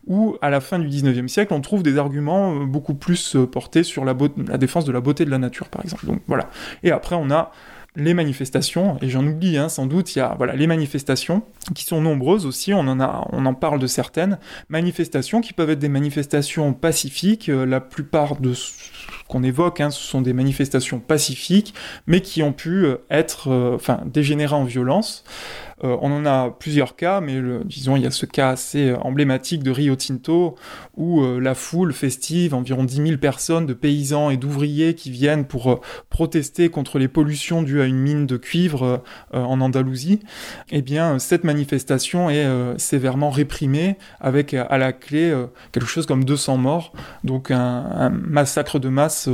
ou 0.06 0.36
à 0.42 0.50
la 0.50 0.60
fin 0.60 0.78
du 0.78 0.88
19e 0.88 1.28
siècle, 1.28 1.52
on 1.54 1.60
trouve 1.60 1.82
des 1.82 1.98
arguments 1.98 2.54
euh, 2.54 2.66
beaucoup 2.66 2.94
plus 2.94 3.36
portés 3.50 3.82
sur 3.82 4.04
la, 4.04 4.14
la 4.48 4.58
défense 4.58 4.84
de 4.84 4.92
la 4.92 5.00
beauté 5.00 5.24
de 5.24 5.30
la 5.30 5.38
nature, 5.38 5.68
par 5.68 5.82
exemple. 5.82 6.06
Donc 6.06 6.20
voilà. 6.26 6.50
Et 6.82 6.90
après, 6.90 7.16
on 7.16 7.30
a 7.30 7.52
les 7.96 8.14
manifestations, 8.14 8.98
et 9.02 9.08
j'en 9.08 9.26
oublie 9.26 9.58
hein, 9.58 9.68
sans 9.68 9.86
doute, 9.86 10.14
il 10.14 10.20
y 10.20 10.22
a 10.22 10.34
voilà, 10.36 10.54
les 10.54 10.66
manifestations 10.68 11.42
qui 11.74 11.84
sont 11.84 12.00
nombreuses 12.00 12.46
aussi, 12.46 12.72
on 12.72 12.80
en, 12.80 13.00
a, 13.00 13.26
on 13.32 13.46
en 13.46 13.54
parle 13.54 13.80
de 13.80 13.86
certaines, 13.88 14.38
manifestations 14.68 15.40
qui 15.40 15.52
peuvent 15.52 15.70
être 15.70 15.80
des 15.80 15.88
manifestations 15.88 16.72
pacifiques, 16.72 17.48
euh, 17.48 17.66
la 17.66 17.80
plupart 17.80 18.36
de 18.36 18.54
ce 18.54 18.72
qu'on 19.28 19.42
évoque, 19.42 19.80
hein, 19.80 19.90
ce 19.90 20.02
sont 20.02 20.20
des 20.20 20.32
manifestations 20.32 21.00
pacifiques, 21.00 21.74
mais 22.06 22.20
qui 22.20 22.42
ont 22.42 22.52
pu 22.52 22.84
euh, 22.84 22.96
être, 23.10 23.50
euh, 23.50 23.74
enfin, 23.74 24.00
dégénérer 24.06 24.54
en 24.54 24.64
violence. 24.64 25.24
Euh, 25.84 25.96
on 26.00 26.12
en 26.12 26.26
a 26.26 26.50
plusieurs 26.50 26.96
cas, 26.96 27.20
mais 27.20 27.40
disons, 27.64 27.96
il 27.96 28.02
y 28.02 28.06
a 28.06 28.10
ce 28.10 28.26
cas 28.26 28.50
assez 28.50 28.92
emblématique 29.00 29.62
de 29.62 29.70
Rio 29.70 29.96
Tinto, 29.96 30.56
où 30.96 31.22
euh, 31.22 31.40
la 31.40 31.54
foule 31.54 31.92
festive, 31.92 32.54
environ 32.54 32.84
10 32.84 32.96
000 32.96 33.16
personnes 33.18 33.66
de 33.66 33.72
paysans 33.72 34.30
et 34.30 34.36
d'ouvriers 34.36 34.94
qui 34.94 35.10
viennent 35.10 35.46
pour 35.46 35.70
euh, 35.70 35.80
protester 36.10 36.68
contre 36.68 36.98
les 36.98 37.08
pollutions 37.08 37.62
dues 37.62 37.80
à 37.80 37.86
une 37.86 37.98
mine 37.98 38.26
de 38.26 38.36
cuivre 38.36 39.02
en 39.32 39.60
Andalousie, 39.60 40.20
eh 40.70 40.82
bien, 40.82 41.18
cette 41.18 41.44
manifestation 41.44 42.30
est 42.30 42.46
sévèrement 42.78 43.30
réprimée, 43.30 43.96
avec 44.20 44.54
à 44.54 44.78
la 44.78 44.92
clé 44.92 45.34
quelque 45.72 45.86
chose 45.86 46.06
comme 46.06 46.24
200 46.24 46.56
morts, 46.58 46.92
donc 47.24 47.50
un, 47.50 47.58
un 47.58 48.10
massacre 48.10 48.78
de 48.78 48.88
masse 48.88 49.28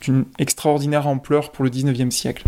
d'une 0.00 0.24
extraordinaire 0.38 1.06
ampleur 1.06 1.52
pour 1.52 1.64
le 1.64 1.70
19e 1.70 2.10
siècle 2.10 2.44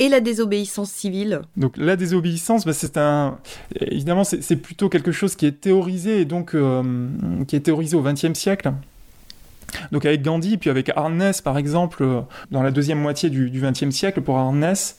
et 0.00 0.08
la 0.08 0.20
désobéissance 0.20 0.90
civile 0.90 1.42
Donc 1.56 1.76
la 1.76 1.94
désobéissance, 1.94 2.64
bah, 2.64 2.72
c'est 2.72 2.96
un 2.96 3.38
évidemment 3.80 4.24
c'est 4.24 4.56
plutôt 4.56 4.88
quelque 4.88 5.12
chose 5.12 5.36
qui 5.36 5.46
est 5.46 5.60
théorisé 5.60 6.22
et 6.22 6.24
donc 6.24 6.54
euh, 6.54 7.08
qui 7.46 7.54
est 7.54 7.60
théorisé 7.60 7.96
au 7.96 8.02
XXe 8.02 8.32
siècle. 8.32 8.72
Donc 9.92 10.04
avec 10.04 10.22
Gandhi, 10.22 10.56
puis 10.56 10.70
avec 10.70 10.90
Arnès 10.96 11.40
par 11.42 11.58
exemple, 11.58 12.02
euh, 12.02 12.22
dans 12.50 12.62
la 12.62 12.70
deuxième 12.70 12.98
moitié 12.98 13.30
du 13.30 13.50
XXe 13.50 13.90
siècle 13.90 14.22
pour 14.22 14.38
Arnès. 14.38 14.98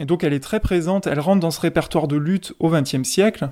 Et 0.00 0.06
donc 0.06 0.24
elle 0.24 0.32
est 0.32 0.42
très 0.42 0.58
présente, 0.58 1.06
elle 1.06 1.20
rentre 1.20 1.40
dans 1.40 1.50
ce 1.50 1.60
répertoire 1.60 2.08
de 2.08 2.16
lutte 2.16 2.54
au 2.58 2.70
XXe 2.70 3.04
siècle. 3.04 3.50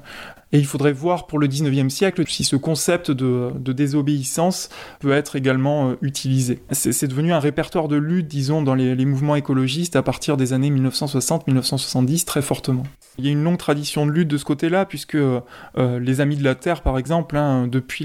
Et 0.53 0.59
il 0.59 0.67
faudrait 0.67 0.93
voir 0.93 1.27
pour 1.27 1.39
le 1.39 1.47
19e 1.47 1.89
siècle 1.91 2.25
si 2.27 2.43
ce 2.43 2.57
concept 2.57 3.11
de, 3.11 3.53
désobéissance 3.73 4.69
peut 4.99 5.13
être 5.13 5.37
également 5.37 5.91
euh, 5.91 5.95
utilisé. 6.03 6.61
C'est 6.73 7.07
devenu 7.07 7.33
un 7.33 7.39
répertoire 7.39 7.87
de 7.87 7.97
lutte, 7.97 8.27
disons, 8.27 8.63
dans 8.63 8.75
les, 8.75 9.05
mouvements 9.05 9.37
écologistes 9.37 9.97
à 9.97 10.03
partir 10.03 10.37
des 10.37 10.53
années 10.53 10.71
1960-1970 10.71 12.25
très 12.25 12.43
fortement. 12.43 12.83
Il 13.19 13.25
y 13.27 13.29
a 13.29 13.33
une 13.33 13.43
longue 13.43 13.59
tradition 13.59 14.07
de 14.07 14.11
lutte 14.11 14.29
de 14.29 14.39
ce 14.39 14.45
côté-là, 14.45 14.87
puisque 14.87 15.15
euh, 15.15 15.41
les 15.77 16.21
Amis 16.21 16.37
de 16.37 16.45
la 16.45 16.55
Terre, 16.55 16.83
par 16.83 16.99
exemple, 16.99 17.37
hein, 17.37 17.67
depuis, 17.67 18.05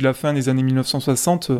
la 0.00 0.12
fin 0.12 0.32
des 0.32 0.48
années 0.48 0.62
1960, 0.62 1.50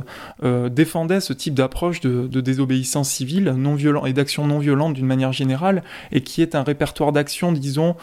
euh, 0.43 0.69
défendaient 0.69 1.21
ce 1.21 1.33
type 1.33 1.55
d'approche 1.55 2.01
de, 2.01 2.41
désobéissance 2.41 3.09
civile 3.09 3.55
non 3.57 3.77
et 4.07 4.13
d'action 4.13 4.47
non 4.47 4.59
violente 4.59 4.95
d'une 4.95 5.07
manière 5.07 5.33
générale, 5.33 5.83
et 6.13 6.23
qui 6.23 6.43
est 6.43 6.55
un 6.55 6.63
répertoire 6.63 7.13
d'action, 7.13 7.53
disons, 7.53 7.97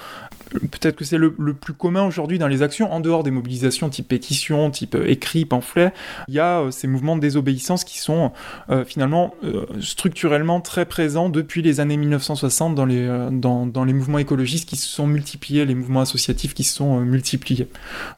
peut-être 0.60 0.95
que 0.95 1.05
c'est 1.05 1.17
le, 1.17 1.31
plus 1.53 1.74
commun 1.74 2.05
aujourd'hui 2.05 2.39
dans 2.39 2.48
les 2.48 2.62
actions, 2.62 2.91
en 2.91 3.00
dehors 3.00 3.24
des 3.24 3.31
mobilisations 3.31 3.89
type 3.89 4.07
pétition, 4.07 4.72
type 4.72 4.95
euh, 4.95 5.10
écrit, 5.10 5.45
pamphlet, 5.45 5.93
il 6.27 6.33
y 6.33 6.39
a 6.39 6.62
euh, 6.62 6.72
ces 6.72 6.88
mouvements 6.88 7.15
de 7.15 7.22
désobéissance 7.22 7.83
qui 7.83 8.00
sont 8.00 8.31
euh, 8.69 8.86
finalement 8.86 9.33
structurellement 9.79 10.62
très 10.62 10.86
présents 10.86 11.29
depuis 11.29 11.62
les 11.62 11.79
années 11.79 11.98
1960 11.98 12.75
dans 12.75 12.86
les, 12.86 13.07
dans, 13.31 13.65
dans, 13.65 13.83
les 13.83 13.93
mouvements 13.93 14.19
écologistes 14.19 14.67
qui 14.67 14.75
se 14.75 14.88
sont 14.88 15.07
multipliés, 15.07 15.65
les 15.65 15.75
mouvements 15.75 16.01
associatifs 16.01 16.53
qui 16.53 16.63
se 16.63 16.75
sont 16.75 17.00
multipliés. 17.00 17.67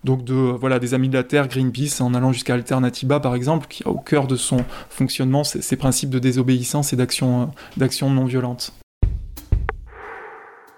Donc 0.04 0.24
de 0.24 0.34
voilà 0.34 0.80
des 0.80 0.94
Amis 0.94 1.10
de 1.10 1.16
la 1.16 1.24
Terre, 1.24 1.48
Greenpeace, 1.48 2.02
en 2.02 2.14
allant 2.14 2.32
jusqu'à 2.32 2.54
Alternativa 2.54 3.20
par 3.20 3.36
exemple, 3.36 3.68
qui 3.68 3.84
a 3.84 3.90
au 3.90 4.00
cœur 4.00 4.28
de 4.28 4.36
son 4.36 4.64
fonctionnement 4.90 5.44
ces, 5.44 5.62
ces 5.62 5.76
principes 5.76 6.10
de 6.10 6.20
désobéissance 6.20 6.94
et 6.94 6.96
d'action 6.96 7.52
non 7.78 8.26
violente. 8.26 8.74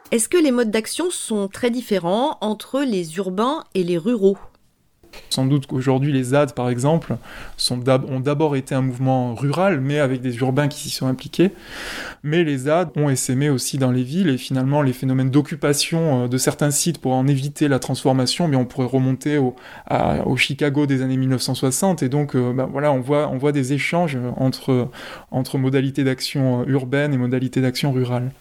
Est-ce 0.10 0.30
que 0.30 0.38
les 0.38 0.52
modes 0.52 0.72
d'action 0.72 1.12
sont 1.12 1.50
très 1.50 1.70
différents 1.70 2.38
entre 2.40 2.82
les 2.82 3.18
urbains 3.18 3.66
et 3.76 3.84
les 3.84 3.98
ruraux? 3.98 4.38
Sans 5.30 5.46
doute 5.46 5.68
qu'aujourd'hui, 5.68 6.14
les 6.14 6.24
ZAD, 6.24 6.54
par 6.54 6.70
exemple, 6.70 7.18
ont 7.70 8.20
d'abord 8.22 8.56
été 8.56 8.74
un 8.74 8.82
mouvement 8.82 9.36
rural, 9.36 9.82
mais 9.82 10.00
avec 10.00 10.22
des 10.22 10.38
urbains 10.38 10.70
qui 10.70 10.80
s'y 10.80 10.90
sont 10.92 11.08
impliqués. 11.08 11.52
Mais 12.24 12.46
les 12.46 12.60
ZAD 12.60 12.92
ont 12.96 13.10
essaimé 13.10 13.50
aussi 13.50 13.78
dans 13.78 13.92
les 13.92 14.04
villes, 14.04 14.30
et 14.30 14.38
finalement, 14.38 14.82
les 14.82 14.94
phénomènes 14.94 15.30
d'occupation 15.30 16.24
euh, 16.24 16.28
de 16.30 16.38
certains 16.38 16.72
sites 16.72 17.00
pour 17.00 17.14
en 17.14 17.28
éviter 17.28 17.68
la 17.68 17.80
transformation, 17.80 18.48
mais 18.48 18.56
on 18.56 18.66
pourrait 18.66 18.88
remonter 18.88 19.38
au, 19.38 19.56
Chicago 20.38 20.86
des 20.86 21.02
années 21.02 21.18
1960, 21.18 22.04
et 22.04 22.10
donc, 22.10 22.36
euh, 22.36 22.54
ben 22.54 22.70
voilà, 22.72 22.94
on 22.94 23.02
voit, 23.02 23.52
des 23.52 23.74
échanges 23.74 24.18
entre, 24.38 24.90
entre 25.32 25.58
modalités 25.58 26.04
d'action 26.04 26.66
urbaine 26.66 27.14
et 27.14 27.18
modalités 27.18 27.60
d'action 27.60 27.92
rurale. 27.92 28.32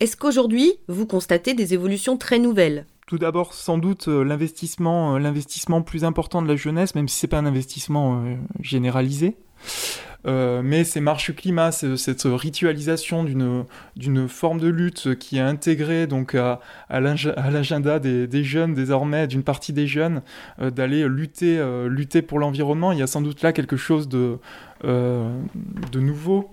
Est-ce 0.00 0.16
qu'aujourd'hui, 0.16 0.72
vous 0.88 1.04
constatez 1.04 1.52
des 1.52 1.74
évolutions 1.74 2.16
très 2.16 2.38
nouvelles? 2.38 2.86
Tout 3.06 3.18
d'abord, 3.18 3.52
sans 3.52 3.76
doute, 3.76 4.08
euh, 4.08 4.24
l'investissement, 4.24 5.16
euh, 5.16 5.18
l'investissement 5.18 5.82
plus 5.82 6.04
important 6.04 6.40
de 6.40 6.48
la 6.48 6.56
jeunesse, 6.56 6.94
même 6.94 7.06
si 7.06 7.18
c'est 7.18 7.26
pas 7.26 7.36
un 7.36 7.44
investissement 7.44 8.22
euh, 8.24 8.36
généralisé. 8.62 9.36
mais 10.24 10.84
ces 10.84 11.00
marches 11.00 11.34
climat, 11.34 11.70
cette 11.70 12.22
ritualisation 12.24 13.24
d'une, 13.24 14.28
forme 14.28 14.58
de 14.58 14.68
lutte 14.68 15.18
qui 15.18 15.36
est 15.36 15.42
intégrée 15.42 16.06
donc 16.06 16.34
à, 16.34 16.60
l'agenda 16.90 17.98
des, 17.98 18.44
jeunes 18.44 18.72
désormais, 18.74 19.26
d'une 19.26 19.42
partie 19.42 19.72
des 19.72 19.86
jeunes, 19.86 20.22
d'aller 20.58 21.06
lutter, 21.08 22.22
pour 22.22 22.38
l'environnement, 22.38 22.92
il 22.92 22.98
y 22.98 23.02
a 23.02 23.06
sans 23.06 23.22
doute 23.22 23.42
là 23.42 23.52
quelque 23.52 23.76
chose 23.76 24.08
de 24.08 24.38
nouveau 25.94 26.50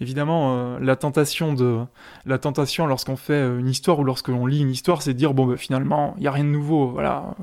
évidemment, 0.00 0.56
euh, 0.56 0.78
la 0.80 0.96
tentation 0.96 1.52
de 1.52 1.80
la 2.26 2.38
tentation 2.38 2.86
lorsqu'on 2.86 3.16
fait 3.16 3.32
euh, 3.34 3.58
une 3.58 3.68
histoire 3.68 3.98
ou 3.98 4.04
lorsqu'on 4.04 4.46
lit 4.46 4.60
une 4.60 4.70
histoire, 4.70 5.02
c'est 5.02 5.12
de 5.12 5.18
dire 5.18 5.34
bon, 5.34 5.46
bah, 5.46 5.56
finalement, 5.56 6.14
il 6.18 6.24
y 6.24 6.28
a 6.28 6.32
rien 6.32 6.44
de 6.44 6.48
nouveau. 6.48 6.88
Voilà, 6.88 7.34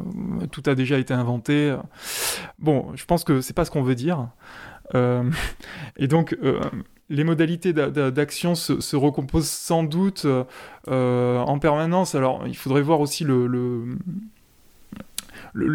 euh, 0.41 0.47
tout 0.47 0.63
a 0.65 0.75
déjà 0.75 0.97
été 0.97 1.13
inventé. 1.13 1.75
Bon, 2.59 2.87
je 2.95 3.05
pense 3.05 3.23
que 3.23 3.41
c'est 3.41 3.53
pas 3.53 3.65
ce 3.65 3.71
qu'on 3.71 3.83
veut 3.83 3.95
dire. 3.95 4.27
et 5.97 6.07
donc. 6.07 6.35
les 7.09 7.23
modalités 7.25 7.73
d'action 7.73 8.55
se, 8.55 8.95
recomposent 8.95 9.49
sans 9.49 9.83
doute 9.83 10.25
en 10.87 11.59
permanence. 11.59 12.15
Alors, 12.15 12.43
il 12.45 12.57
faudrait 12.57 12.81
voir 12.81 12.99
aussi 12.99 13.23
le, 13.23 13.97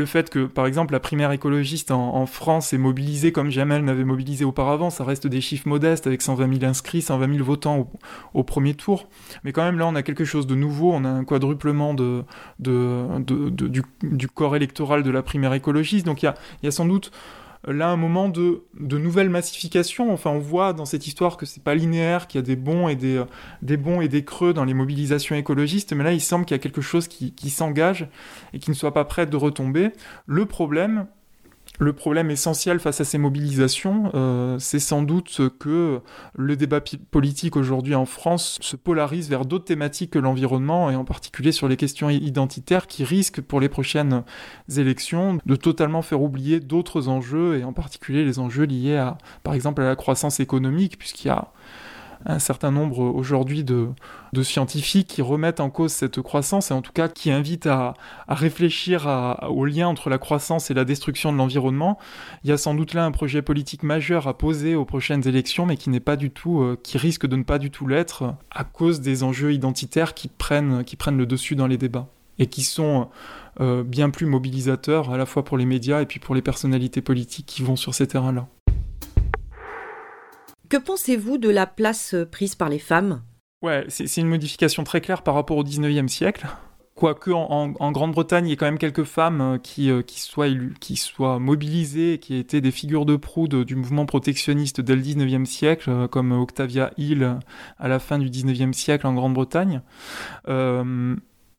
fait 0.06 0.30
que, 0.30 0.47
par 0.47 0.66
exemple, 0.66 0.92
la 0.92 1.00
primaire 1.00 1.33
écologiste 1.33 1.90
en, 1.90 2.26
France 2.26 2.73
est 2.73 2.78
mobilisée 2.78 3.33
comme 3.33 3.50
jamais 3.50 3.76
elle 3.76 3.85
n'avait 3.85 4.04
mobilisé 4.04 4.45
auparavant, 4.45 4.90
ça 4.90 5.04
reste 5.04 5.26
des 5.26 5.40
chiffres 5.40 5.68
modestes 5.68 6.06
avec 6.06 6.23
120 6.23 6.59
000 6.59 6.71
inscrits, 6.71 7.02
120 7.02 7.35
000 7.35 7.45
votants 7.45 7.90
au, 8.35 8.42
premier 8.42 8.75
tour. 8.75 9.09
Mais 9.45 9.52
quand 9.52 9.64
même, 9.64 9.78
là, 9.78 9.87
on 9.87 9.95
a 9.95 10.02
quelque 10.02 10.25
chose 10.25 10.47
de 10.47 10.54
nouveau, 10.54 10.92
on 10.92 11.04
a 11.04 11.09
un 11.09 11.25
quadruplement 11.25 11.95
de, 11.95 12.25
du, 12.59 14.28
corps 14.28 14.56
électoral 14.56 15.02
de 15.02 15.11
la 15.11 15.23
primaire 15.23 15.52
écologiste. 15.52 16.06
Donc 16.06 16.23
il 16.23 16.33
y 16.62 16.66
a 16.66 16.71
sans 16.71 16.87
doute 16.87 17.12
là 17.66 17.88
un 17.88 17.96
moment 17.96 18.28
de, 18.28 18.62
de 18.78 18.99
nouvelle 18.99 19.30
massification. 19.30 20.12
Enfin, 20.12 20.30
on 20.30 20.38
voit 20.38 20.73
dans 20.73 20.85
cette 20.85 21.06
histoire 21.06 21.37
que 21.37 21.46
c'est 21.46 21.62
pas 21.62 21.75
linéaire, 21.75 22.26
qu'il 22.26 22.38
y 22.38 22.42
a 22.42 22.46
des 22.46 22.56
bons 22.56 22.88
et 22.88 22.96
des, 22.96 23.23
des 23.62 23.76
bons 23.76 24.00
et 24.00 24.08
des 24.08 24.25
creux 24.25 24.52
dans 24.52 24.64
les 24.64 24.75
mobilisations 24.75 25.37
écologistes, 25.37 25.92
mais 25.92 26.04
là, 26.04 26.12
il 26.12 26.20
semble 26.20 26.44
qu'il 26.44 26.54
y 26.54 26.61
a 26.61 26.62
quelque 26.62 26.80
chose 26.80 27.08
qui, 27.08 27.32
qui 27.32 27.50
s'engage 27.50 28.08
et 28.52 28.58
qui 28.58 28.70
ne 28.70 28.75
soit 28.75 28.94
pas 28.94 29.04
prêt 29.04 29.26
de 29.26 29.37
retomber. 29.37 29.90
Le 30.26 30.46
problème, 30.46 31.06
le 31.78 31.92
problème 31.92 32.30
essentiel 32.30 32.80
face 32.80 33.00
à 33.00 33.04
ces 33.04 33.18
mobilisations, 33.18 34.11
euh, 34.14 34.59
c'est 34.59 34.78
sans 34.78 35.02
doute 35.02 35.40
que 35.59 36.00
le 36.35 36.56
débat 36.56 36.80
politique 37.11 37.56
aujourd'hui 37.56 37.95
en 37.95 38.06
France 38.06 38.59
se 38.61 38.76
polarise 38.76 39.28
vers 39.28 39.45
d'autres 39.45 39.64
thématiques 39.64 40.11
que 40.11 40.18
l'environnement, 40.18 40.90
et 40.90 40.97
en 40.97 41.04
particulier 41.04 41.52
sur 41.52 41.68
les 41.68 41.76
questions 41.76 42.09
identitaires 42.09 42.87
qui 42.87 43.04
risquent 43.04 43.40
pour 43.40 43.61
les 43.61 43.68
prochaines 43.68 44.25
élections 44.75 45.38
de 45.45 45.56
totalement 45.56 46.02
faire 46.02 46.23
oublier 46.23 46.61
d'autres 46.61 47.09
enjeux, 47.09 47.59
et 47.59 47.64
en 47.64 47.73
particulier 47.73 48.25
les 48.25 48.38
enjeux 48.38 48.64
liés 48.64 48.97
à, 48.97 49.18
par 49.42 49.54
exemple, 49.54 49.83
à 49.83 49.87
la 49.87 49.97
croissance 49.97 50.40
économique, 50.40 50.99
puisqu'il 50.99 51.28
y 51.28 51.30
a 51.30 51.52
un 52.26 52.38
certain 52.38 52.71
nombre 52.71 52.99
aujourd'hui 52.99 53.64
de, 53.64 53.88
scientifiques 54.42 55.06
qui 55.06 55.23
remettent 55.23 55.61
en 55.61 55.71
cause 55.71 55.92
cette 55.92 56.21
croissance 56.21 56.71
et 56.71 56.75
en 56.75 56.83
tout 56.83 56.92
cas 56.92 57.09
qui 57.09 57.30
invitent 57.30 57.66
à, 57.66 57.95
réfléchir 58.28 59.06
au 59.49 59.64
lien 59.64 59.88
entre 59.88 60.11
la 60.11 60.18
croissance 60.18 60.71
et 60.71 60.75
la 60.75 60.85
destruction 60.85 61.33
de 61.33 61.38
l'environnement. 61.38 61.99
Il 62.45 62.50
y 62.50 62.52
a 62.52 62.59
sans 62.59 62.75
doute 62.75 62.92
là 62.92 63.06
un 63.06 63.12
projet 63.12 63.40
politique 63.40 63.83
majeur 63.83 64.28
à 64.28 64.37
poser 64.37 64.75
aux 64.75 64.85
prochaines 64.85 65.26
élections, 65.26 65.64
mais 65.64 65.76
qui 65.76 65.88
n'est 65.88 66.00
pas 66.00 66.16
du 66.16 66.30
tout, 66.30 66.61
euh, 66.61 66.78
qui 66.83 66.99
risque 66.99 67.26
de 67.26 67.37
ne 67.37 67.45
pas 67.45 67.59
du 67.59 67.71
tout 67.71 67.87
l'être 67.87 68.35
à 68.50 68.64
cause 68.64 69.00
des 69.00 69.23
enjeux 69.23 69.54
identitaires 69.54 70.12
qui 70.12 70.28
prennent, 70.28 70.85
le 71.16 71.26
dessus 71.26 71.56
dans 71.56 71.66
les 71.66 71.78
débats 71.78 72.09
et 72.38 72.49
qui 72.49 72.62
sont 72.62 73.09
euh, 73.61 73.83
bien 73.83 74.11
plus 74.11 74.26
mobilisateurs 74.26 75.11
à 75.11 75.16
la 75.16 75.25
fois 75.25 75.45
pour 75.45 75.56
les 75.56 75.64
médias 75.64 76.02
et 76.02 76.06
puis 76.06 76.21
pour 76.21 76.35
les 76.35 76.42
personnalités 76.42 77.00
politiques 77.00 77.47
qui 77.47 77.62
vont 77.62 77.76
sur 77.76 77.95
ces 77.95 78.06
terrains-là. 78.06 78.49
Que 80.68 80.76
pensez-vous 80.76 81.38
de 81.38 81.49
la 81.49 81.66
place 81.66 82.14
euh, 82.14 82.25
prise 82.25 82.54
par 82.54 82.68
les 82.68 82.78
femmes? 82.78 83.23
Ouais, 83.62 83.85
c'est 83.88 84.20
une 84.20 84.28
modification 84.28 84.85
très 84.85 85.00
claire 85.00 85.23
par 85.23 85.35
rapport 85.35 85.56
au 85.56 85.64
19e 85.64 86.08
siècle. 86.08 86.46
Quoique 86.94 87.30
en, 87.30 87.92
Grande-Bretagne, 87.92 88.46
il 88.46 88.50
y 88.50 88.52
ait 88.52 88.56
quand 88.56 88.66
même 88.66 88.78
quelques 88.78 89.04
femmes 89.04 89.40
euh, 89.40 89.58
qui, 89.58 89.90
euh, 89.90 90.02
qui, 90.02 90.20
soient, 90.20 90.49
qui 90.80 90.96
soient 90.96 91.38
mobilisées, 91.38 92.18
qui 92.18 92.37
étaient 92.37 92.62
des 92.62 92.70
figures 92.70 93.04
de 93.04 93.16
proue 93.16 93.49
du 93.49 93.76
mouvement 93.76 94.06
protectionniste 94.06 94.80
dès 94.80 94.96
le 94.96 95.02
19e 95.02 95.44
siècle, 95.44 96.08
comme 96.08 96.32
Octavia 96.32 96.90
Hill 96.96 97.38
à 97.78 97.88
la 97.88 97.99
fin 97.99 98.18
du 98.18 98.30
19e 98.30 98.73
siècle 98.73 99.06
en 99.06 99.14
Grande-Bretagne. 99.14 99.82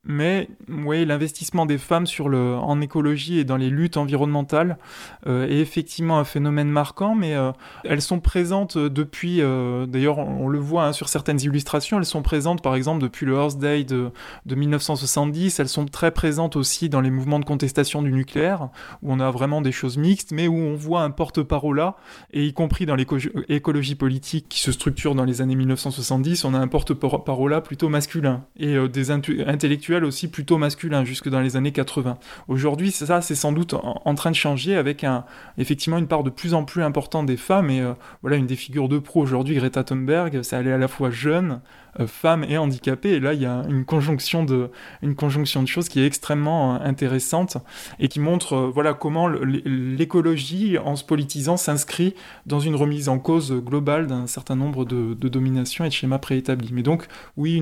Mais 0.04 0.48
oui, 0.68 1.04
l'investissement 1.04 1.66
des 1.66 1.76
femmes 1.76 2.06
sur 2.06 2.28
le, 2.28 2.54
en 2.54 2.80
écologie 2.80 3.40
et 3.40 3.44
dans 3.44 3.56
les 3.56 3.68
luttes 3.68 3.96
environnementales 3.96 4.78
euh, 5.26 5.46
est 5.48 5.58
effectivement 5.58 6.18
un 6.18 6.24
phénomène 6.24 6.70
marquant, 6.70 7.16
mais 7.16 7.34
euh, 7.34 7.50
elles 7.84 8.00
sont 8.00 8.20
présentes 8.20 8.78
depuis, 8.78 9.42
euh, 9.42 9.86
d'ailleurs 9.86 10.18
on, 10.18 10.48
le 10.48 10.60
voit 10.60 10.86
hein, 10.86 10.92
sur 10.92 11.08
certaines 11.08 11.40
illustrations, 11.40 11.98
elles 11.98 12.06
sont 12.06 12.22
présentes 12.22 12.62
par 12.62 12.76
exemple 12.76 13.02
depuis 13.02 13.26
le 13.26 13.34
Earth 13.34 13.58
Day 13.58 13.82
de, 13.82 14.10
de, 14.46 14.54
1970, 14.54 15.58
elles 15.58 15.68
sont 15.68 15.84
très 15.84 16.12
présentes 16.12 16.54
aussi 16.54 16.88
dans 16.88 17.00
les 17.00 17.10
mouvements 17.10 17.40
de 17.40 17.44
contestation 17.44 18.00
du 18.00 18.12
nucléaire, 18.12 18.68
où 19.02 19.12
on 19.12 19.18
a 19.18 19.30
vraiment 19.32 19.60
des 19.60 19.72
choses 19.72 19.98
mixtes, 19.98 20.30
mais 20.30 20.46
où 20.46 20.56
on 20.56 20.74
voit 20.74 21.02
un 21.02 21.10
porte-parole 21.10 21.76
là, 21.76 21.96
et 22.32 22.46
y 22.46 22.52
compris 22.52 22.86
dans 22.86 22.96
l'écologie 22.96 23.94
politique 23.96 24.46
qui 24.48 24.60
se 24.60 24.70
structure 24.70 25.16
dans 25.16 25.24
les 25.24 25.42
années 25.42 25.56
1970, 25.56 26.44
on 26.44 26.54
a 26.54 26.58
un 26.58 26.68
porte-parole 26.68 27.50
là 27.50 27.60
plutôt 27.60 27.88
masculin, 27.88 28.44
et 28.56 28.76
des 28.88 29.10
intellectuels 29.10 29.87
aussi 29.96 30.28
plutôt 30.28 30.58
masculin 30.58 31.04
jusque 31.04 31.28
dans 31.28 31.40
les 31.40 31.56
années 31.56 31.72
80. 31.72 32.18
Aujourd'hui, 32.48 32.90
ça, 32.90 33.20
c'est 33.20 33.34
sans 33.34 33.52
doute 33.52 33.74
en, 33.74 34.14
train 34.14 34.30
de 34.30 34.36
changer 34.36 34.76
avec 34.76 35.04
un, 35.04 35.24
effectivement 35.56 35.98
une 35.98 36.06
part 36.06 36.22
de 36.22 36.30
plus 36.30 36.54
en 36.54 36.64
plus 36.64 36.82
importante 36.82 37.26
des 37.26 37.36
femmes. 37.36 37.70
Et 37.70 37.80
euh, 37.80 37.94
voilà, 38.22 38.36
une 38.36 38.46
des 38.46 38.56
figures 38.56 38.88
de 38.88 38.98
pro 38.98 39.20
aujourd'hui, 39.20 39.56
Greta 39.56 39.84
Thunberg, 39.84 40.40
elle 40.52 40.66
est 40.66 40.72
à 40.72 40.78
la 40.78 40.88
fois 40.88 41.10
jeune, 41.10 41.60
euh, 42.00 42.06
femme 42.06 42.44
et 42.44 42.58
handicapée. 42.58 43.10
Et 43.10 43.20
là, 43.20 43.34
il 43.34 43.42
y 43.42 43.46
a 43.46 43.64
une 43.68 43.84
conjonction 43.84 44.44
de, 44.44 44.70
une 45.02 45.14
conjonction 45.14 45.62
de 45.62 45.68
choses 45.68 45.88
qui 45.88 46.00
est 46.00 46.06
extrêmement 46.06 46.74
euh, 46.74 46.78
intéressante 46.80 47.58
et 47.98 48.08
qui 48.08 48.20
montre 48.20 48.56
voilà, 48.72 48.94
comment 48.94 49.28
l'écologie, 49.28 50.78
en 50.78 50.96
se 50.96 51.04
politisant, 51.04 51.56
s'inscrit 51.56 52.14
dans 52.46 52.60
une 52.60 52.74
remise 52.74 53.08
en 53.08 53.18
cause 53.18 53.52
globale 53.52 54.06
d'un 54.06 54.26
certain 54.26 54.56
nombre 54.56 54.84
de, 54.84 55.14
dominations 55.28 55.84
et 55.84 55.88
de 55.88 55.92
schémas 55.92 56.18
préétablis. 56.18 56.70
Mais 56.72 56.82
donc, 56.82 57.06
oui, 57.36 57.56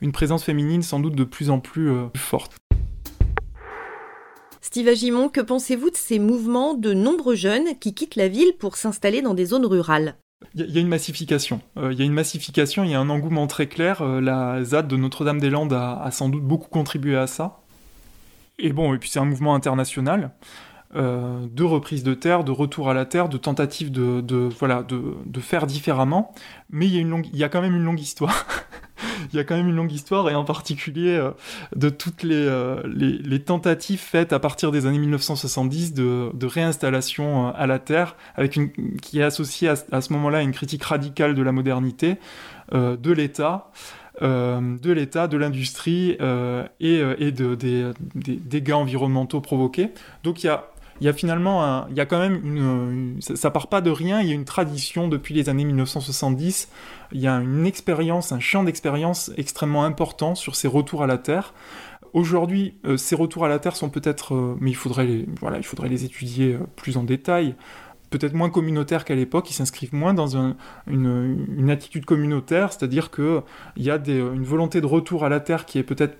une, 0.00 0.12
présence 0.12 0.44
féminine 0.44 0.82
sans 0.82 1.00
doute 1.00 1.14
de 1.14 1.24
plus 1.24 1.50
en 1.50 1.60
plus 1.60 1.90
euh, 1.90 2.06
plus, 2.06 2.20
forte. 2.20 2.56
Steve 4.60 4.88
Agimon, 4.88 5.28
que 5.28 5.40
pensez-vous 5.40 5.90
de 5.90 5.96
ces 5.96 6.18
mouvements 6.18 6.74
de 6.74 6.92
nombreux 6.92 7.34
jeunes 7.34 7.78
qui 7.80 7.94
quittent 7.94 8.16
la 8.16 8.28
ville 8.28 8.52
pour 8.58 8.76
s'installer 8.76 9.22
dans 9.22 9.34
des 9.34 9.46
zones 9.46 9.66
rurales? 9.66 10.16
Il 10.54 10.70
y, 10.70 10.78
a 10.78 10.80
une 10.80 10.88
massification. 10.88 11.60
Euh, 11.76 11.92
il 11.92 11.98
y 11.98 12.02
a 12.02 12.04
une 12.04 12.12
massification, 12.12 12.82
il 12.84 12.90
y 12.90 12.94
a 12.94 13.00
un 13.00 13.10
engouement 13.10 13.46
très 13.46 13.66
clair. 13.66 14.02
Euh, 14.02 14.20
la 14.20 14.62
ZAD 14.64 14.88
de 14.88 14.96
Notre-Dame-des-Landes 14.96 15.72
a, 15.72 16.08
sans 16.10 16.28
doute 16.28 16.42
beaucoup 16.42 16.68
contribué 16.68 17.16
à 17.16 17.26
ça. 17.26 17.60
Et 18.58 18.72
bon, 18.72 18.94
et 18.94 18.98
puis 18.98 19.10
c'est 19.10 19.18
un 19.18 19.24
mouvement 19.24 19.54
international. 19.54 20.32
de 20.94 21.62
reprise 21.62 22.02
de 22.02 22.14
terre, 22.14 22.44
de 22.44 22.50
retour 22.50 22.90
à 22.90 22.94
la 22.94 23.06
terre, 23.06 23.28
de 23.28 23.38
tentative 23.38 23.90
de, 23.92 24.48
voilà, 24.58 24.82
de, 24.82 25.40
faire 25.40 25.66
différemment. 25.66 26.34
Mais 26.70 26.86
il 26.86 26.94
y, 26.94 26.98
a 26.98 27.00
une 27.00 27.10
longue, 27.10 27.26
il 27.32 27.38
y 27.38 27.44
a 27.44 27.48
quand 27.48 27.62
même 27.62 27.76
une 27.76 27.84
longue 27.84 28.00
histoire. 28.00 28.46
il 29.32 29.36
y 29.36 29.38
a 29.40 29.44
quand 29.44 29.56
même 29.56 29.68
une 29.68 29.76
longue 29.76 29.92
histoire, 29.92 30.28
et 30.28 30.34
en 30.34 30.44
particulier 30.44 31.16
euh, 31.16 31.30
de 31.76 31.88
toutes 31.88 32.24
euh, 32.24 32.82
les, 32.86 33.42
tentatives 33.42 34.00
faites 34.00 34.32
à 34.32 34.38
partir 34.38 34.72
des 34.72 34.86
années 34.86 34.98
1970 34.98 35.94
de, 35.94 36.46
réinstallation 36.46 37.48
euh, 37.48 37.52
à 37.54 37.66
la 37.66 37.78
Terre, 37.78 38.16
avec 38.36 38.56
une, 38.56 38.70
qui 39.00 39.20
est 39.20 39.22
associée 39.22 39.68
à, 39.68 40.00
ce 40.00 40.12
moment-là 40.12 40.38
à 40.38 40.42
une 40.42 40.52
critique 40.52 40.82
radicale 40.84 41.34
de 41.34 41.42
la 41.42 41.52
modernité, 41.52 42.16
de 42.72 43.12
l'État. 43.12 43.70
de 44.20 44.92
l'État, 44.92 45.26
de 45.26 45.36
l'industrie 45.36 46.16
et, 46.80 47.02
et 47.18 47.32
de, 47.32 47.54
des, 47.54 47.90
des, 48.14 48.36
dégâts 48.36 48.72
environnementaux 48.72 49.40
provoqués. 49.40 49.90
Donc 50.22 50.44
il 50.44 50.46
y 50.46 50.50
a 50.50 50.70
il 51.00 51.06
y 51.06 51.08
a 51.08 51.12
finalement, 51.12 51.86
il 51.88 51.96
y 51.96 52.00
a 52.00 52.06
quand 52.06 52.18
même 52.18 52.40
une, 52.44 53.16
ça, 53.20 53.50
part 53.50 53.68
pas 53.68 53.80
de 53.80 53.90
rien. 53.90 54.20
Il 54.20 54.28
y 54.28 54.32
a 54.32 54.34
une 54.34 54.44
tradition 54.44 55.08
depuis 55.08 55.34
les 55.34 55.48
années 55.48 55.64
1970. 55.64 56.68
Il 57.12 57.20
y 57.20 57.26
a 57.26 57.36
une 57.36 57.66
expérience, 57.66 58.32
un 58.32 58.40
champ 58.40 58.64
d'expérience 58.64 59.30
extrêmement 59.36 59.84
important 59.84 60.34
sur 60.34 60.56
ces 60.56 60.68
retours 60.68 61.02
à 61.02 61.06
la 61.06 61.16
terre. 61.16 61.54
Aujourd'hui, 62.12 62.74
euh, 62.84 62.96
ces 62.96 63.14
retours 63.14 63.44
à 63.44 63.48
la 63.48 63.58
Terre 63.58 63.76
sont 63.76 63.88
peut-être, 63.88 64.34
euh, 64.34 64.56
mais 64.60 64.70
il 64.70 64.76
faudrait, 64.76 65.06
les, 65.06 65.28
voilà, 65.40 65.58
il 65.58 65.62
faudrait 65.62 65.88
les 65.88 66.04
étudier 66.04 66.54
euh, 66.54 66.66
plus 66.74 66.96
en 66.96 67.04
détail, 67.04 67.54
peut-être 68.10 68.34
moins 68.34 68.50
communautaires 68.50 69.04
qu'à 69.04 69.14
l'époque, 69.14 69.48
ils 69.50 69.54
s'inscrivent 69.54 69.94
moins 69.94 70.12
dans 70.12 70.36
une, 70.36 71.70
attitude 71.70 72.04
communautaire, 72.04 72.72
c'est-à-dire 72.72 73.12
qu'il 73.12 73.42
y 73.76 73.90
a 73.90 73.96
une 73.96 74.42
volonté 74.42 74.80
de 74.80 74.86
retour 74.86 75.24
à 75.24 75.28
la 75.28 75.38
Terre 75.38 75.66
qui 75.66 75.78
est 75.78 75.84
peut-être 75.84 76.18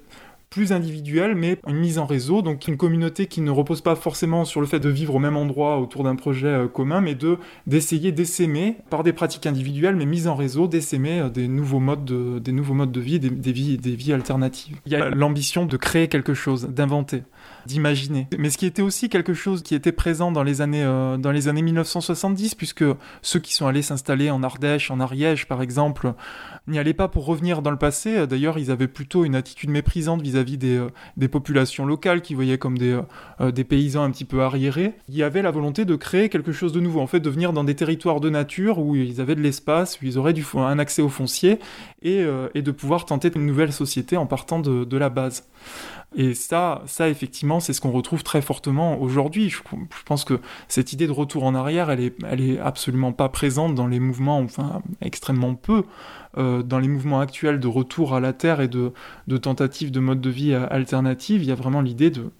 plus 0.50 0.72
individuelle, 0.72 1.36
mais 1.36 1.58
une 1.68 1.76
mise 1.76 1.98
en 1.98 2.06
réseau, 2.06 2.42
donc 2.42 2.66
une 2.66 2.76
communauté 2.76 3.26
qui 3.26 3.40
ne 3.40 3.52
repose 3.52 3.80
pas 3.80 3.94
forcément 3.94 4.44
sur 4.44 4.60
le 4.60 4.66
fait 4.66 4.80
de 4.80 4.88
vivre 4.88 5.14
au 5.14 5.20
même 5.20 5.36
endroit 5.36 5.78
autour 5.78 6.02
d'un 6.02 6.16
projet 6.16 6.48
euh, 6.48 6.68
commun, 6.68 7.00
mais 7.00 7.14
de 7.14 7.38
d'essayer 7.68 8.10
d'essaimer 8.10 8.76
par 8.90 9.04
des 9.04 9.12
pratiques 9.12 9.46
individuelles, 9.46 9.94
mais 9.94 10.06
mises 10.06 10.26
en 10.26 10.34
réseau, 10.34 10.66
d'essaimer 10.66 11.20
euh, 11.20 11.28
des 11.28 11.46
nouveaux 11.46 11.78
modes 11.78 12.04
de, 12.04 12.40
des 12.40 12.50
nouveaux 12.50 12.74
modes 12.74 12.90
de 12.90 13.00
vie, 13.00 13.20
des, 13.20 13.30
des 13.30 13.52
vies, 13.52 13.78
des 13.78 13.94
vies 13.94 14.12
alternatives. 14.12 14.76
Il 14.86 14.92
y 14.92 14.96
a 14.96 15.10
l'ambition 15.10 15.66
de 15.66 15.76
créer 15.76 16.08
quelque 16.08 16.34
chose, 16.34 16.68
d'inventer 16.68 17.22
d'imaginer. 17.66 18.28
Mais 18.38 18.50
ce 18.50 18.58
qui 18.58 18.66
était 18.66 18.82
aussi 18.82 19.08
quelque 19.08 19.34
chose 19.34 19.62
qui 19.62 19.74
était 19.74 19.92
présent 19.92 20.32
dans 20.32 20.42
les 20.42 20.60
années, 20.60 20.84
euh, 20.84 21.16
dans 21.16 21.30
les 21.30 21.48
années 21.48 21.62
1970, 21.62 22.54
puisque 22.54 22.84
ceux 23.22 23.40
qui 23.40 23.54
sont 23.54 23.66
allés 23.66 23.82
s'installer 23.82 24.30
en 24.30 24.42
Ardèche, 24.42 24.90
en 24.90 25.00
Ariège 25.00 25.46
par 25.46 25.62
exemple, 25.62 26.14
n'y 26.66 26.78
allaient 26.78 26.94
pas 26.94 27.08
pour 27.08 27.26
revenir 27.26 27.62
dans 27.62 27.70
le 27.70 27.76
passé. 27.76 28.26
D'ailleurs, 28.26 28.58
ils 28.58 28.70
avaient 28.70 28.88
plutôt 28.88 29.24
une 29.24 29.34
attitude 29.34 29.70
méprisante 29.70 30.22
vis-à-vis 30.22 30.58
des, 30.58 30.78
euh, 30.78 31.28
populations 31.28 31.86
locales 31.86 32.22
qui 32.22 32.34
voyaient 32.34 32.58
comme 32.58 32.78
des, 32.78 32.98
euh, 33.40 33.50
des 33.50 33.64
paysans 33.64 34.02
un 34.02 34.10
petit 34.10 34.24
peu 34.24 34.42
arriérés. 34.42 34.94
Il 35.08 35.16
y 35.16 35.22
avait 35.22 35.42
la 35.42 35.50
volonté 35.50 35.84
de 35.84 35.96
créer 35.96 36.28
quelque 36.28 36.52
chose 36.52 36.72
de 36.72 36.80
nouveau, 36.80 37.00
en 37.00 37.06
fait, 37.06 37.20
de 37.20 37.30
venir 37.30 37.52
dans 37.52 37.64
des 37.64 37.74
territoires 37.74 38.20
de 38.20 38.30
nature 38.30 38.78
où 38.78 38.96
ils 38.96 39.20
avaient 39.20 39.36
de 39.36 39.40
l'espace, 39.40 40.00
où 40.00 40.06
ils 40.06 40.18
auraient 40.18 40.32
du, 40.32 40.44
un 40.54 40.78
accès 40.78 41.02
au 41.02 41.08
foncier 41.08 41.58
et, 42.02 42.24
de 42.24 42.70
pouvoir 42.70 43.04
tenter 43.04 43.30
une 43.34 43.46
nouvelle 43.46 43.72
société 43.72 44.16
en 44.16 44.26
partant 44.26 44.58
de 44.60 44.96
la 44.96 45.08
base. 45.08 45.44
Et 46.16 46.34
ça, 46.34 46.82
ça 46.86 47.08
effectivement, 47.08 47.60
c'est 47.60 47.72
ce 47.72 47.80
qu'on 47.80 47.92
retrouve 47.92 48.24
très 48.24 48.42
fortement 48.42 49.00
aujourd'hui. 49.00 49.48
Je, 49.48 49.58
pense 50.04 50.24
que 50.24 50.40
cette 50.66 50.92
idée 50.92 51.06
de 51.06 51.12
retour 51.12 51.44
en 51.44 51.54
arrière, 51.54 51.90
elle 51.90 52.00
est, 52.00 52.14
elle 52.28 52.40
est 52.40 52.58
absolument 52.58 53.12
pas 53.12 53.28
présente 53.28 53.74
dans 53.74 53.86
les 53.86 54.00
mouvements, 54.00 54.40
enfin 54.40 54.82
extrêmement 55.00 55.54
peu, 55.54 55.84
euh, 56.36 56.62
dans 56.62 56.80
les 56.80 56.88
mouvements 56.88 57.20
actuels 57.20 57.60
de 57.60 57.68
retour 57.68 58.14
à 58.14 58.20
la 58.20 58.32
terre 58.32 58.60
et 58.60 58.68
de, 58.68 58.92
de 59.28 59.36
tentatives 59.36 59.92
de 59.92 60.00
mode 60.00 60.20
de 60.20 60.30
vie 60.30 60.52
alternative. 60.52 61.42
Il 61.42 61.48
y 61.48 61.52
a 61.52 61.56
vraiment 61.56 61.80
l'idée 61.80 62.10
de 62.10 62.30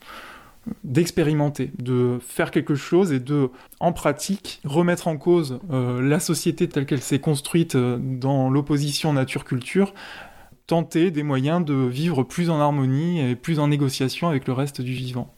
d'expérimenter, 0.85 1.71
de 1.79 2.19
faire 2.21 2.51
quelque 2.51 2.75
chose 2.75 3.13
et 3.13 3.21
de, 3.21 3.51
en 3.81 3.93
pratique, 3.93 4.61
remettre 4.65 5.09
en 5.09 5.17
cause 5.17 5.59
euh, 5.71 6.03
la 6.03 6.21
société 6.21 6.69
telle 6.69 6.87
qu'elle 6.87 7.01
s'est 7.01 7.19
construite 7.19 7.75
euh, 7.75 7.99
dans 7.99 8.51
l'opposition 8.51 9.13
nature-culture 9.13 9.95
tenter 10.71 11.11
des 11.11 11.25
moyens 11.25 11.65
de 11.65 11.75
vivre 11.75 12.23
plus 12.23 12.49
en 12.49 12.61
harmonie 12.61 13.21
et 13.21 13.35
plus 13.35 13.59
en 13.59 13.67
négociation 13.67 14.29
avec 14.29 14.47
le 14.47 14.53
reste 14.53 14.81
du 14.81 14.93
vivant. 14.93 15.35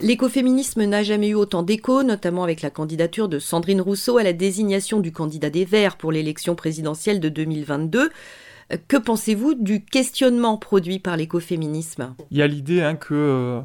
L'écoféminisme 0.00 0.84
n'a 0.84 1.02
jamais 1.02 1.28
eu 1.28 1.34
autant 1.34 1.62
d'écho, 1.62 2.02
notamment 2.02 2.44
avec 2.44 2.60
la 2.60 2.68
candidature 2.68 3.26
de 3.26 3.38
Sandrine 3.38 3.80
Rousseau 3.80 4.18
à 4.18 4.22
la 4.22 4.34
désignation 4.34 5.00
du 5.00 5.12
candidat 5.12 5.48
des 5.48 5.64
Verts 5.64 5.96
pour 5.96 6.12
l'élection 6.12 6.54
présidentielle 6.56 7.20
de 7.20 7.30
2022. 7.30 8.10
Que 8.86 8.98
pensez-vous 8.98 9.54
du 9.54 9.82
questionnement 9.82 10.58
produit 10.58 10.98
par 10.98 11.16
l'écoféminisme? 11.16 12.14
Il 12.30 12.36
y 12.36 12.42
a 12.42 12.46
l'idée 12.46 12.82
hein, 12.82 12.96
que 12.96 13.14
euh, 13.14 13.60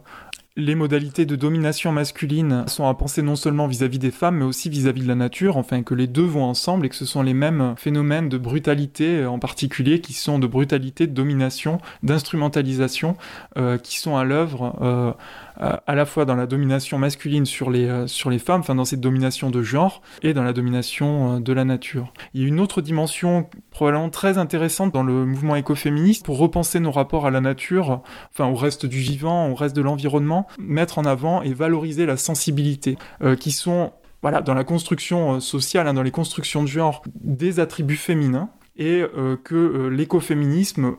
les 0.55 0.75
modalités 0.75 1.25
de 1.25 1.35
domination 1.35 1.91
masculine 1.91 2.65
sont 2.67 2.87
à 2.87 2.93
penser 2.93 3.23
non 3.23 3.35
seulement 3.35 3.65
vis-à-vis 3.65 3.97
des 3.97 4.11
femmes, 4.11 4.37
mais 4.37 4.45
aussi 4.45 4.69
vis-à-vis 4.69 5.01
de 5.01 5.07
la 5.07 5.15
nature, 5.15 5.57
enfin 5.57 5.81
que 5.81 5.95
les 5.95 6.05
deux 6.05 6.25
vont 6.25 6.43
ensemble 6.43 6.85
et 6.85 6.89
que 6.89 6.95
ce 6.95 7.05
sont 7.05 7.23
les 7.23 7.33
mêmes 7.33 7.73
phénomènes 7.75 8.29
de 8.29 8.37
brutalité 8.37 9.25
en 9.25 9.39
particulier 9.39 9.99
qui 9.99 10.13
sont 10.13 10.37
de 10.37 10.45
brutalité, 10.45 11.07
de 11.07 11.13
domination, 11.13 11.79
d'instrumentalisation, 12.03 13.17
euh, 13.57 13.79
qui 13.79 13.97
sont 13.97 14.15
à 14.15 14.23
l'œuvre 14.23 14.77
euh, 14.81 15.13
euh, 15.61 15.77
à 15.85 15.95
la 15.95 16.05
fois 16.05 16.25
dans 16.25 16.35
la 16.35 16.47
domination 16.47 16.97
masculine 16.97 17.45
sur 17.45 17.69
les, 17.69 17.87
euh, 17.87 18.07
sur 18.07 18.29
les 18.29 18.39
femmes, 18.39 18.61
enfin 18.61 18.75
dans 18.75 18.85
cette 18.85 19.01
domination 19.01 19.49
de 19.49 19.61
genre, 19.61 20.01
et 20.21 20.33
dans 20.33 20.43
la 20.43 20.53
domination 20.53 21.35
euh, 21.35 21.39
de 21.39 21.53
la 21.53 21.65
nature. 21.65 22.13
Il 22.33 22.41
y 22.41 22.45
a 22.45 22.47
une 22.47 22.59
autre 22.59 22.81
dimension 22.81 23.49
probablement 23.71 24.09
très 24.09 24.37
intéressante 24.37 24.93
dans 24.93 25.03
le 25.03 25.25
mouvement 25.25 25.55
écoféministe 25.55 26.25
pour 26.25 26.37
repenser 26.37 26.79
nos 26.79 26.91
rapports 26.91 27.25
à 27.25 27.31
la 27.31 27.41
nature, 27.41 28.01
enfin 28.31 28.47
au 28.47 28.55
reste 28.55 28.85
du 28.85 28.99
vivant, 28.99 29.49
au 29.49 29.55
reste 29.55 29.75
de 29.75 29.81
l'environnement, 29.81 30.47
mettre 30.59 30.99
en 30.99 31.05
avant 31.05 31.41
et 31.41 31.53
valoriser 31.53 32.05
la 32.05 32.17
sensibilité, 32.17 32.97
qui 33.39 33.51
sont 33.51 33.91
voilà, 34.21 34.41
dans 34.41 34.53
la 34.53 34.63
construction 34.63 35.39
sociale, 35.39 35.87
hein, 35.87 35.93
dans 35.93 36.01
les 36.01 36.11
constructions 36.11 36.63
de 36.63 36.67
genre, 36.67 37.03
des 37.15 37.59
attributs 37.59 37.97
féminins, 37.97 38.49
et 38.77 39.03
que 39.43 39.87
l'écoféminisme 39.87 40.95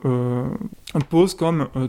pose 0.99 1.35
comme 1.35 1.67
euh, 1.75 1.87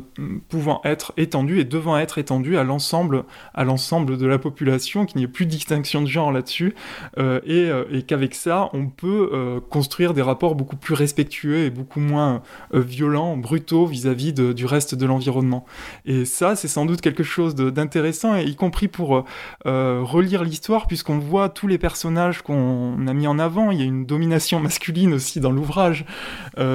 pouvant 0.48 0.80
être 0.84 1.12
étendu 1.16 1.60
et 1.60 1.64
devant 1.64 1.96
être 1.96 2.18
étendu 2.18 2.56
à 2.56 2.64
l'ensemble 2.64 3.24
à 3.54 3.64
l'ensemble 3.64 4.16
de 4.18 4.26
la 4.26 4.38
population, 4.38 5.06
qu'il 5.06 5.18
n'y 5.18 5.24
ait 5.24 5.28
plus 5.28 5.46
de 5.46 5.50
distinction 5.50 6.02
de 6.02 6.06
genre 6.06 6.32
là-dessus, 6.32 6.74
euh, 7.18 7.40
et, 7.44 7.70
euh, 7.70 7.84
et 7.90 8.02
qu'avec 8.02 8.34
ça, 8.34 8.68
on 8.72 8.86
peut 8.88 9.30
construire 9.70 10.14
des 10.14 10.22
rapports 10.22 10.54
beaucoup 10.54 10.76
plus 10.76 10.94
respectueux 10.94 11.64
et 11.64 11.70
beaucoup 11.70 12.00
moins 12.00 12.42
violents, 12.72 13.36
brutaux 13.36 13.86
vis-à-vis 13.86 14.32
-vis 14.32 14.54
du 14.54 14.66
reste 14.66 14.94
de 14.94 15.06
l'environnement. 15.06 15.64
Et 16.04 16.24
ça, 16.24 16.56
c'est 16.56 16.68
sans 16.68 16.86
doute 16.86 17.00
quelque 17.00 17.22
chose 17.22 17.54
d'intéressant, 17.54 18.36
y 18.36 18.54
compris 18.56 18.88
pour 18.88 19.24
relire 19.64 20.44
l'histoire, 20.44 20.86
puisqu'on 20.86 21.18
voit 21.18 21.48
tous 21.48 21.66
les 21.66 21.78
personnages 21.78 22.42
qu'on 22.42 23.06
a 23.06 23.12
mis 23.12 23.26
en 23.26 23.38
avant. 23.38 23.70
Il 23.70 23.78
y 23.78 23.82
a 23.82 23.86
une 23.86 24.06
domination 24.06 24.60
masculine 24.60 25.14
aussi 25.14 25.40
dans 25.40 25.52
l'ouvrage, 25.52 25.75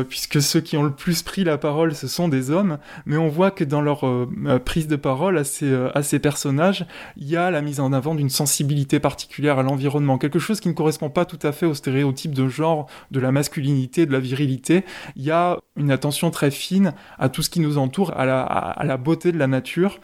puisque 0.10 0.42
ceux 0.42 0.62
qui 0.62 0.78
ont 0.78 0.84
le 0.84 0.92
plus 0.92 1.24
pris 1.24 1.44
la 1.44 1.58
parole, 1.58 1.96
ce 1.96 2.08
sont 2.08 2.28
des 2.28 2.52
hommes, 2.52 2.78
mais 3.06 3.18
on 3.18 3.28
voit 3.28 3.52
que 3.52 3.64
dans 3.64 3.82
leur 3.82 4.06
euh, 4.06 4.30
euh, 4.46 4.60
prise 4.60 4.88
de 4.88 4.96
parole 4.96 5.38
à 5.38 5.44
ces, 5.44 5.70
euh, 5.70 5.90
à 5.96 6.04
ces 6.04 6.20
personnages, 6.20 6.86
il 7.18 7.28
y 7.30 7.38
a 7.38 7.52
la 7.52 7.62
mise 7.62 7.80
en 7.80 7.94
avant 7.94 8.16
d'une 8.16 8.30
sensibilité 8.30 9.00
particulière 9.00 9.60
à 9.60 9.64
l'environnement, 9.64 10.18
quelque 10.18 10.40
chose 10.40 10.60
qui 10.60 10.70
ne 10.70 10.74
correspond 10.74 11.10
pas 11.10 11.26
tout 11.26 11.40
à 11.44 11.52
fait 11.52 11.66
au 11.66 11.74
stéréotype 11.74 12.34
de 12.34 12.48
genre, 12.48 12.88
de 13.12 13.20
la 13.20 13.32
masculinité, 13.32 14.06
de 14.06 14.12
la 14.12 14.20
virilité. 14.20 14.84
Il 15.16 15.24
y 15.24 15.32
a 15.32 15.58
une 15.76 15.92
attention 15.92 16.32
très 16.32 16.52
fine 16.52 16.94
à 17.18 17.30
tout 17.30 17.42
ce 17.42 17.50
qui 17.50 17.60
nous 17.60 17.78
entoure, 17.78 18.14
à 18.18 18.26
la, 18.26 18.42
à 18.42 18.84
la 18.84 18.98
beauté 18.98 19.32
de 19.32 19.38
la 19.38 19.48
nature, 19.48 20.00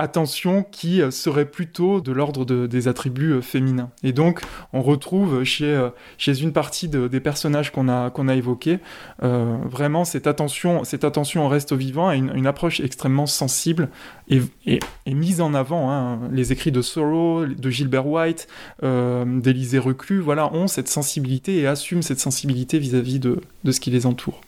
attention 0.00 0.64
qui 0.70 1.02
euh, 1.02 1.10
serait 1.10 1.44
plutôt 1.44 2.00
de 2.00 2.12
l'ordre 2.12 2.44
des 2.44 2.88
attributs 2.88 3.32
euh, 3.32 3.42
féminins. 3.42 3.90
Et 4.02 4.12
donc, 4.12 4.40
on 4.72 4.82
retrouve 4.82 5.44
chez, 5.44 5.66
euh, 5.66 5.90
une 6.26 6.52
partie 6.52 6.88
des 6.88 7.20
personnages 7.20 7.70
qu'on 7.70 7.88
a, 7.88 8.10
évoqués 8.34 8.78
vraiment 9.20 10.04
cette 10.04 10.26
attention, 10.26 10.84
cette 10.84 11.04
attention 11.04 11.44
au 11.44 11.48
reste 11.48 11.72
vivant 11.72 12.12
et 12.12 12.16
une, 12.16 12.46
approche 12.46 12.80
extrêmement 12.80 13.26
sensible 13.26 13.88
et, 14.28 14.40
mise 15.06 15.40
en 15.40 15.54
avant. 15.54 15.90
Hein. 15.90 16.20
Les 16.32 16.52
écrits 16.52 16.72
de 16.72 16.82
Sorrow, 16.82 17.44
de 17.44 17.70
Gilbert 17.70 18.06
White, 18.06 18.46
euh, 18.82 19.24
d'Élisée 19.40 19.78
Reclus, 19.78 20.20
voilà, 20.20 20.52
ont 20.52 20.68
cette 20.68 20.88
sensibilité 20.88 21.58
et 21.58 21.66
assument 21.66 22.02
cette 22.02 22.20
sensibilité 22.20 22.78
vis-à-vis 22.78 23.18
de 23.18 23.40
ce 23.70 23.80
qui 23.80 23.90
les 23.90 24.06
entoure. 24.06 24.40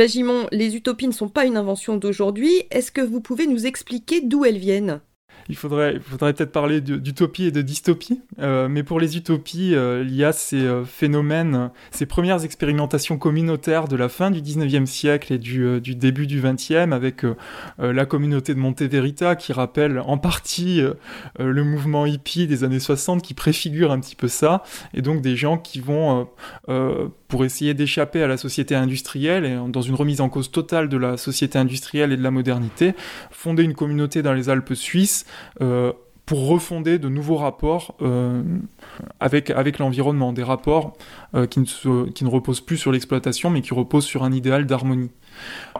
Agimon, 0.00 0.46
les 0.52 0.76
utopies 0.76 1.08
ne 1.08 1.12
sont 1.12 1.28
pas 1.28 1.44
une 1.44 1.56
invention 1.56 1.96
d'aujourd'hui. 1.96 2.64
Est-ce 2.70 2.92
que 2.92 3.00
vous 3.00 3.20
pouvez 3.20 3.46
nous 3.46 3.66
expliquer 3.66 4.20
d'où 4.20 4.44
elles 4.44 4.58
viennent? 4.58 5.00
Il 5.48 5.56
faudrait, 5.56 5.98
peut-être 5.98 6.52
parler 6.52 6.80
d'utopie 6.80 7.44
et 7.44 7.50
de 7.50 7.62
dystopie. 7.62 8.20
Euh, 8.40 8.68
mais 8.68 8.82
pour 8.82 9.00
les 9.00 9.16
utopies, 9.16 9.74
euh, 9.74 10.04
il 10.06 10.14
y 10.14 10.24
a 10.24 10.32
ces 10.32 10.60
euh, 10.60 10.84
phénomènes, 10.84 11.70
ces 11.90 12.06
premières 12.06 12.44
expérimentations 12.44 13.18
communautaires 13.18 13.88
de 13.88 13.96
la 13.96 14.08
fin 14.08 14.30
du 14.30 14.40
19e 14.40 14.86
siècle 14.86 15.32
et 15.32 15.38
du, 15.38 15.80
début 15.80 16.26
du 16.26 16.40
20e, 16.40 16.92
avec 16.92 17.24
la 17.78 18.06
communauté 18.06 18.54
de 18.54 18.58
Monte 18.58 18.82
Verita 18.82 19.36
qui 19.36 19.52
rappelle 19.52 20.00
en 20.00 20.18
partie 20.18 20.82
le 21.38 21.64
mouvement 21.64 22.06
hippie 22.06 22.46
des 22.46 22.64
années 22.64 22.80
60 22.80 23.22
qui 23.22 23.34
préfigure 23.34 23.92
un 23.92 24.00
petit 24.00 24.16
peu 24.16 24.28
ça. 24.28 24.62
Et 24.94 25.02
donc 25.02 25.20
des 25.20 25.36
gens 25.36 25.58
qui 25.58 25.80
vont, 25.80 26.28
pour 27.28 27.44
essayer 27.44 27.74
d'échapper 27.74 28.22
à 28.22 28.26
la 28.26 28.36
société 28.36 28.74
industrielle 28.74 29.44
et 29.44 29.58
dans 29.68 29.82
une 29.82 29.94
remise 29.94 30.20
en 30.20 30.28
cause 30.28 30.50
totale 30.50 30.88
de 30.88 30.96
la 30.96 31.16
société 31.16 31.58
industrielle 31.58 32.12
et 32.12 32.16
de 32.16 32.22
la 32.22 32.30
modernité, 32.30 32.94
fonder 33.30 33.62
une 33.62 33.74
communauté 33.74 34.22
dans 34.22 34.32
les 34.32 34.48
Alpes 34.48 34.74
suisses 34.74 35.26
pour 36.26 36.46
refonder 36.46 36.98
de 36.98 37.08
nouveaux 37.08 37.36
rapports 37.36 37.94
euh, 38.00 38.42
avec, 39.20 39.50
l'environnement, 39.78 40.32
des 40.32 40.42
rapports 40.42 40.94
euh, 41.34 41.46
qui, 41.46 41.60
ne 41.60 42.28
reposent 42.28 42.60
plus 42.60 42.76
sur 42.76 42.92
l'exploitation, 42.92 43.50
mais 43.50 43.60
qui 43.60 43.74
reposent 43.74 44.04
sur 44.04 44.22
un 44.22 44.32
idéal 44.32 44.66
d'harmonie. 44.66 45.10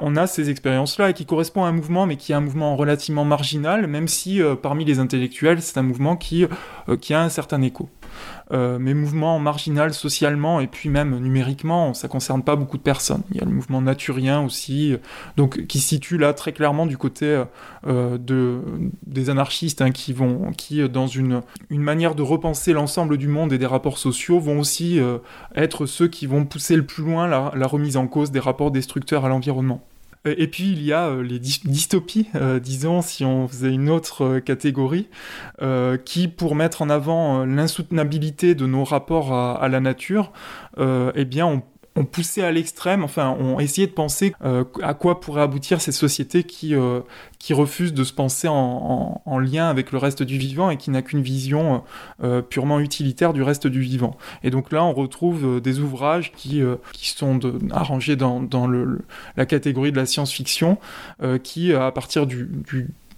On 0.00 0.16
a 0.16 0.26
ces 0.26 0.50
expériences-là 0.50 1.10
et 1.10 1.14
qui 1.14 1.26
correspond 1.26 1.64
à 1.64 1.68
un 1.68 1.72
mouvement, 1.72 2.06
mais 2.06 2.16
qui 2.16 2.32
est 2.32 2.34
un 2.34 2.40
mouvement 2.40 2.76
relativement 2.76 3.24
marginal, 3.24 3.86
même 3.86 4.08
si 4.08 4.40
parmi 4.62 4.84
les 4.84 4.98
intellectuels, 4.98 5.62
c'est 5.62 5.78
un 5.78 5.82
mouvement 5.82 6.16
qui 6.16 6.44
a 6.44 7.22
un 7.22 7.28
certain 7.28 7.62
écho. 7.62 7.88
Mais 8.50 8.94
mouvement 8.94 9.38
marginal 9.38 9.94
socialement 9.94 10.60
et 10.60 10.66
puis 10.66 10.88
même 10.88 11.18
numériquement, 11.18 11.94
ça 11.94 12.08
concerne 12.08 12.42
pas 12.42 12.56
beaucoup 12.56 12.76
de 12.76 12.82
personnes. 12.82 13.22
Il 13.30 13.38
y 13.38 13.40
a 13.40 13.44
le 13.44 13.50
mouvement 13.50 13.80
naturien 13.80 14.42
aussi, 14.42 14.96
donc 15.36 15.66
qui 15.66 15.80
situe 15.80 16.18
là 16.18 16.34
très 16.34 16.52
clairement 16.52 16.86
du 16.86 16.98
côté 16.98 17.42
de, 17.86 18.60
des 19.06 19.30
anarchistes 19.30 19.80
hein, 19.80 19.90
qui 19.90 20.14
dans 20.88 21.06
une, 21.06 21.42
une 21.70 21.82
manière 21.82 22.14
de 22.14 22.22
repenser 22.22 22.72
l'ensemble 22.72 23.16
du 23.16 23.28
monde 23.28 23.52
et 23.52 23.58
des 23.58 23.66
rapports 23.66 23.98
sociaux 23.98 24.38
vont 24.38 24.58
aussi 24.58 25.00
être 25.54 25.86
ceux 25.86 26.08
qui 26.08 26.26
vont 26.26 26.44
pousser 26.44 26.76
le 26.76 26.84
plus 26.84 27.04
loin 27.04 27.26
la 27.26 27.66
remise 27.66 27.96
en 27.96 28.06
cause 28.06 28.30
des 28.30 28.40
rapports 28.40 28.70
destructeurs 28.70 29.24
à 29.24 29.28
l'environnement. 29.28 29.82
Euh, 30.26 30.34
et 30.38 30.46
puis 30.46 30.72
il 30.72 30.82
y 30.82 30.92
a 30.92 31.08
euh, 31.08 31.22
les 31.22 31.38
dystopies, 31.38 32.28
euh, 32.34 32.60
disons, 32.60 33.02
si 33.02 33.24
on 33.24 33.48
faisait 33.48 33.72
une 33.72 33.90
autre 33.90 34.38
catégorie, 34.38 35.08
qui, 36.04 36.28
pour 36.28 36.54
mettre 36.54 36.82
en 36.82 36.90
avant 36.90 37.44
l'insoutenabilité 37.44 38.54
de 38.54 38.66
nos 38.66 38.84
rapports 38.84 39.32
à, 39.32 39.62
à 39.62 39.68
la 39.68 39.80
nature, 39.80 40.32
eh 40.78 41.24
bien, 41.24 41.46
on 41.46 41.62
ont 41.94 42.04
poussé 42.04 42.42
à 42.42 42.50
l'extrême, 42.50 43.04
enfin, 43.04 43.36
ont 43.38 43.60
essayé 43.60 43.86
de 43.86 43.92
penser 43.92 44.34
euh, 44.44 44.64
à 44.82 44.94
quoi 44.94 45.20
pourraient 45.20 45.42
aboutir 45.42 45.80
ces 45.80 45.92
sociétés 45.92 46.44
qui, 46.44 46.74
euh, 46.74 47.00
qui 47.38 47.52
refusent 47.52 47.92
de 47.92 48.04
se 48.04 48.12
penser 48.12 48.48
en, 48.48 49.20
en, 49.24 49.38
lien 49.38 49.68
avec 49.68 49.92
le 49.92 49.98
reste 49.98 50.22
du 50.22 50.38
vivant 50.38 50.70
et 50.70 50.76
qui 50.76 50.90
n'a 50.90 51.02
qu'une 51.02 51.22
vision 51.22 51.82
euh, 52.22 52.40
purement 52.40 52.80
utilitaire 52.80 53.32
du 53.32 53.42
reste 53.42 53.66
du 53.66 53.80
vivant. 53.80 54.16
Et 54.42 54.50
donc 54.50 54.72
là, 54.72 54.84
on 54.84 54.92
retrouve 54.92 55.60
des 55.60 55.80
ouvrages 55.80 56.32
qui, 56.32 56.62
qui 56.92 57.10
sont 57.10 57.40
arrangés 57.70 58.16
dans, 58.16 58.40
dans 58.40 58.66
le, 58.66 59.00
la 59.36 59.46
catégorie 59.46 59.92
de 59.92 59.96
la 59.96 60.06
science-fiction, 60.06 60.78
qui, 61.42 61.72
à 61.72 61.90
partir 61.90 62.26
du, 62.26 62.48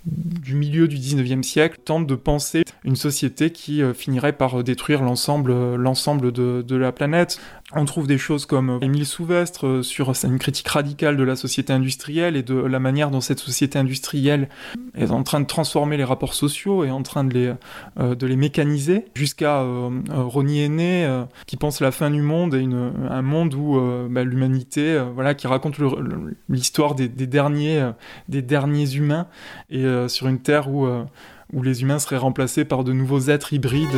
du 0.07 0.55
milieu 0.55 0.89
du 0.89 0.97
19e 0.97 1.43
siècle 1.43 1.79
tente 1.85 2.07
de 2.07 2.15
penser 2.15 2.65
une 2.85 2.97
société 2.97 3.51
qui 3.51 3.83
finirait 3.95 4.33
par 4.33 4.63
détruire 4.63 5.03
l'ensemble 5.03 5.77
l'ensemble 5.77 6.33
de, 6.33 6.63
de, 6.63 6.77
la 6.77 6.93
planète. 6.93 7.39
On 7.77 7.85
trouve 7.85 8.07
des 8.07 8.19
choses 8.19 8.47
comme 8.47 8.71
euh, 8.71 8.79
Émile 8.81 9.07
Souvestre 9.07 9.67
euh, 9.67 9.83
sur 9.83 10.13
une 10.25 10.39
critique 10.39 10.69
radicale 10.69 11.17
de 11.17 11.25
la 11.25 11.35
société 11.35 11.73
industrielle 11.73 12.37
et 12.37 12.43
de 12.43 12.55
la 12.55 12.79
manière 12.79 13.11
dont 13.11 13.21
cette 13.21 13.41
société 13.41 13.79
industrielle 13.79 14.49
est 14.95 15.11
en 15.11 15.25
train 15.25 15.41
de 15.41 15.47
transformer 15.47 15.97
les 15.97 16.05
rapports 16.05 16.35
sociaux 16.35 16.85
et 16.85 16.91
en 16.91 17.03
train 17.03 17.25
de 17.25 17.35
les, 17.35 17.53
euh, 17.99 18.15
de 18.15 18.27
les 18.27 18.37
mécaniser, 18.37 19.07
jusqu'à 19.15 19.63
euh, 19.63 19.91
Ronnie 20.11 20.63
Aîné 20.63 21.25
qui 21.47 21.57
pense 21.57 21.81
la 21.81 21.91
fin 21.91 22.11
du 22.11 22.23
monde 22.23 22.55
et 22.55 22.65
un 22.65 23.23
monde 23.23 23.55
où 23.55 23.81
bah, 24.09 24.25
l'humanité, 24.25 25.03
voilà, 25.15 25.35
qui 25.35 25.47
raconte 25.47 25.77
l'histoire 26.49 26.95
des, 26.95 27.09
des, 27.09 27.27
derniers, 27.27 27.91
des 28.29 28.43
derniers 28.43 28.95
humains 28.95 29.27
et 29.71 29.85
sur 30.09 30.29
une 30.29 30.39
terre 30.39 30.71
où, 30.71 30.87
où 31.53 31.63
les 31.63 31.83
humains 31.83 31.99
seraient 31.99 32.17
remplacés 32.17 32.65
par 32.65 32.85
de 32.85 32.93
nouveaux 32.93 33.21
êtres 33.21 33.53
hybrides. 33.53 33.89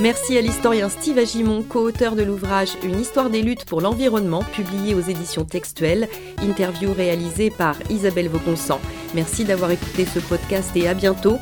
Merci 0.00 0.38
à 0.38 0.40
l'historien 0.40 0.88
Steve 0.88 1.18
Agimon, 1.18 1.62
co-auteur 1.62 2.16
de 2.16 2.22
l'ouvrage 2.22 2.70
Une 2.82 2.98
histoire 2.98 3.28
des 3.28 3.42
luttes 3.42 3.66
pour 3.66 3.82
l'environnement, 3.82 4.42
publié 4.42 4.94
aux 4.94 5.00
éditions 5.00 5.44
textuelles, 5.44 6.08
interview 6.40 6.94
réalisée 6.94 7.50
par 7.50 7.76
Isabelle 7.90 8.30
Vauconsant. 8.30 8.80
Merci 9.14 9.44
d'avoir 9.44 9.70
écouté 9.72 10.06
ce 10.06 10.18
podcast 10.18 10.74
et 10.74 10.88
à 10.88 10.94
bientôt. 10.94 11.36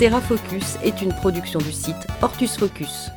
Terra 0.00 0.20
Focus 0.20 0.76
est 0.82 1.00
une 1.00 1.14
production 1.14 1.60
du 1.60 1.70
site 1.70 2.08
Hortus 2.20 2.56
Focus. 2.56 3.10